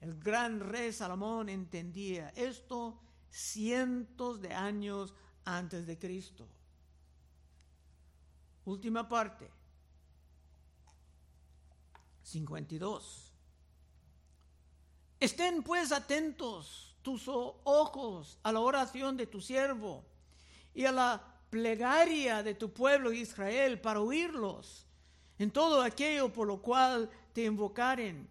El 0.01 0.19
gran 0.19 0.59
rey 0.59 0.93
Salomón 0.93 1.49
entendía 1.49 2.31
esto 2.31 2.99
cientos 3.31 4.41
de 4.41 4.53
años 4.53 5.15
antes 5.45 5.87
de 5.87 5.97
Cristo. 5.97 6.49
Última 8.65 9.09
parte. 9.09 9.49
52. 12.25 13.33
Estén 15.21 15.63
pues 15.63 15.93
atentos 15.93 16.97
tus 17.01 17.29
ojos 17.29 18.41
a 18.43 18.51
la 18.51 18.59
oración 18.59 19.17
de 19.17 19.29
tu 19.29 19.41
siervo 19.41 20.05
y 20.75 20.85
a 20.85 20.91
la 20.91 21.38
plegaria 21.51 22.43
de 22.43 22.55
tu 22.55 22.73
pueblo 22.73 23.13
Israel 23.13 23.81
para 23.81 24.01
oírlos 24.01 24.87
en 25.39 25.51
todo 25.51 25.83
aquello 25.83 26.33
por 26.33 26.47
lo 26.47 26.61
cual 26.61 27.09
te 27.33 27.45
invocaren, 27.45 28.29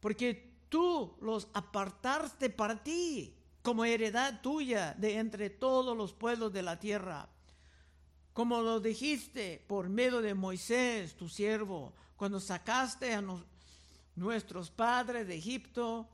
porque 0.00 0.50
tú 0.68 1.16
los 1.20 1.48
apartaste 1.52 2.50
para 2.50 2.82
ti 2.82 3.34
como 3.62 3.84
heredad 3.84 4.40
tuya 4.40 4.94
de 4.94 5.18
entre 5.18 5.50
todos 5.50 5.96
los 5.96 6.12
pueblos 6.12 6.52
de 6.52 6.62
la 6.62 6.78
tierra, 6.78 7.28
como 8.32 8.62
lo 8.62 8.80
dijiste 8.80 9.62
por 9.66 9.88
medio 9.88 10.22
de 10.22 10.34
Moisés, 10.34 11.16
tu 11.16 11.28
siervo, 11.28 11.92
cuando 12.16 12.40
sacaste 12.40 13.12
a 13.14 13.22
nuestros 14.14 14.70
padres 14.70 15.26
de 15.26 15.36
Egipto, 15.36 16.08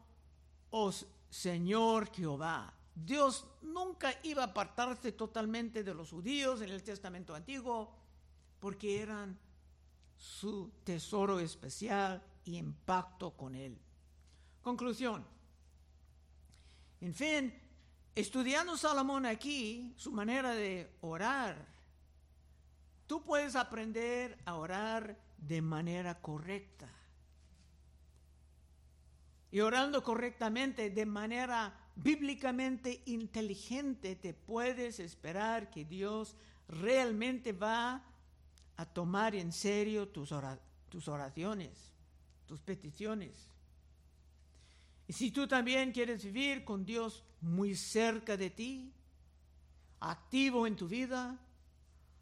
oh 0.71 0.93
Señor 1.31 2.11
Jehová. 2.13 2.73
Dios 2.95 3.47
nunca 3.63 4.15
iba 4.23 4.43
a 4.43 4.47
apartarse 4.47 5.13
totalmente 5.13 5.83
de 5.83 5.95
los 5.95 6.11
judíos 6.11 6.61
en 6.61 6.71
el 6.71 6.83
Testamento 6.83 7.35
Antiguo, 7.35 7.93
porque 8.61 9.03
eran 9.03 9.39
su 10.17 10.71
tesoro 10.85 11.41
especial 11.41 12.23
y 12.45 12.57
impacto 12.57 13.37
con 13.37 13.55
él. 13.57 13.77
Conclusión. 14.63 15.27
En 17.01 17.15
fin, 17.15 17.53
estudiando 18.15 18.77
Salomón 18.77 19.27
aquí, 19.27 19.93
su 19.97 20.13
manera 20.13 20.55
de 20.55 20.97
orar, 21.01 21.67
tú 23.07 23.23
puedes 23.23 23.57
aprender 23.57 24.39
a 24.47 24.55
orar 24.55 25.19
de 25.37 25.61
manera 25.61 26.21
correcta. 26.21 26.89
Y 29.51 29.61
orando 29.61 30.03
correctamente, 30.03 30.91
de 30.91 31.07
manera 31.07 31.84
bíblicamente 31.97 33.03
inteligente, 33.07 34.17
te 34.17 34.35
puedes 34.35 34.99
esperar 35.01 35.71
que 35.71 35.85
Dios 35.85 36.37
realmente 36.69 37.53
va 37.53 38.03
a 38.77 38.85
tomar 38.85 39.35
en 39.35 39.53
serio 39.53 40.09
tus, 40.09 40.33
oraciones, 40.33 41.93
tus 42.47 42.61
peticiones. 42.61 43.51
Y 45.07 45.13
si 45.13 45.31
tú 45.31 45.47
también 45.47 45.93
quieres 45.93 46.25
vivir 46.25 46.65
con 46.65 46.85
Dios 46.85 47.23
muy 47.41 47.75
cerca 47.75 48.37
de 48.37 48.51
ti, 48.51 48.93
activo 50.01 50.67
en 50.67 50.77
tu 50.77 50.89
vida, 50.89 51.39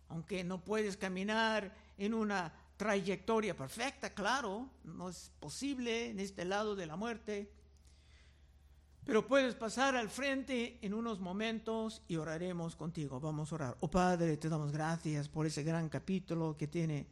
aunque 0.08 0.44
no 0.44 0.62
puedes 0.62 0.96
caminar 0.96 1.74
en 1.96 2.12
una 2.12 2.52
trayectoria 2.76 3.56
perfecta, 3.56 4.12
claro, 4.12 4.68
no 4.84 5.08
es 5.08 5.30
posible 5.40 6.10
en 6.10 6.20
este 6.20 6.44
lado 6.44 6.74
de 6.74 6.86
la 6.86 6.96
muerte, 6.96 7.50
pero 9.04 9.26
puedes 9.26 9.54
pasar 9.54 9.96
al 9.96 10.08
frente 10.08 10.78
en 10.80 10.94
unos 10.94 11.18
momentos 11.18 12.02
y 12.06 12.16
oraremos 12.16 12.76
contigo. 12.76 13.18
Vamos 13.18 13.50
a 13.50 13.54
orar. 13.56 13.76
Oh 13.80 13.90
Padre, 13.90 14.36
te 14.36 14.48
damos 14.48 14.70
gracias 14.70 15.28
por 15.28 15.46
ese 15.46 15.62
gran 15.62 15.88
capítulo 15.88 16.56
que 16.56 16.68
tiene 16.68 17.06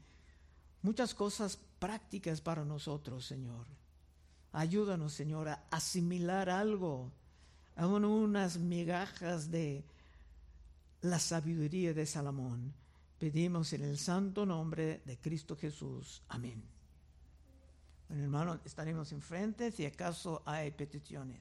muchas 0.83 1.15
cosas 1.15 1.59
prácticas 1.79 2.41
para 2.41 2.65
nosotros, 2.65 3.27
Señor. 3.27 3.67
Ayúdanos, 4.53 5.13
Señor, 5.13 5.49
a 5.49 5.65
asimilar 5.71 6.51
algo, 6.51 7.13
aún 7.77 8.05
unas 8.05 8.59
migajas 8.59 9.51
de 9.51 9.85
la 11.03 11.19
sabiduría 11.19 11.95
de 11.95 12.07
Salomón. 12.07 12.73
Pedimos 13.19 13.73
en 13.73 13.85
el 13.85 13.99
santo 13.99 14.47
nombre 14.47 15.03
de 15.05 15.19
Cristo 15.19 15.57
Jesús. 15.57 16.23
Amén. 16.29 16.63
Bueno, 18.09 18.25
hermano, 18.25 18.61
estaremos 18.65 19.13
enfrente 19.13 19.71
si 19.71 19.87
acaso 19.87 20.43
hay 20.45 20.73
peticiones. 20.73 21.39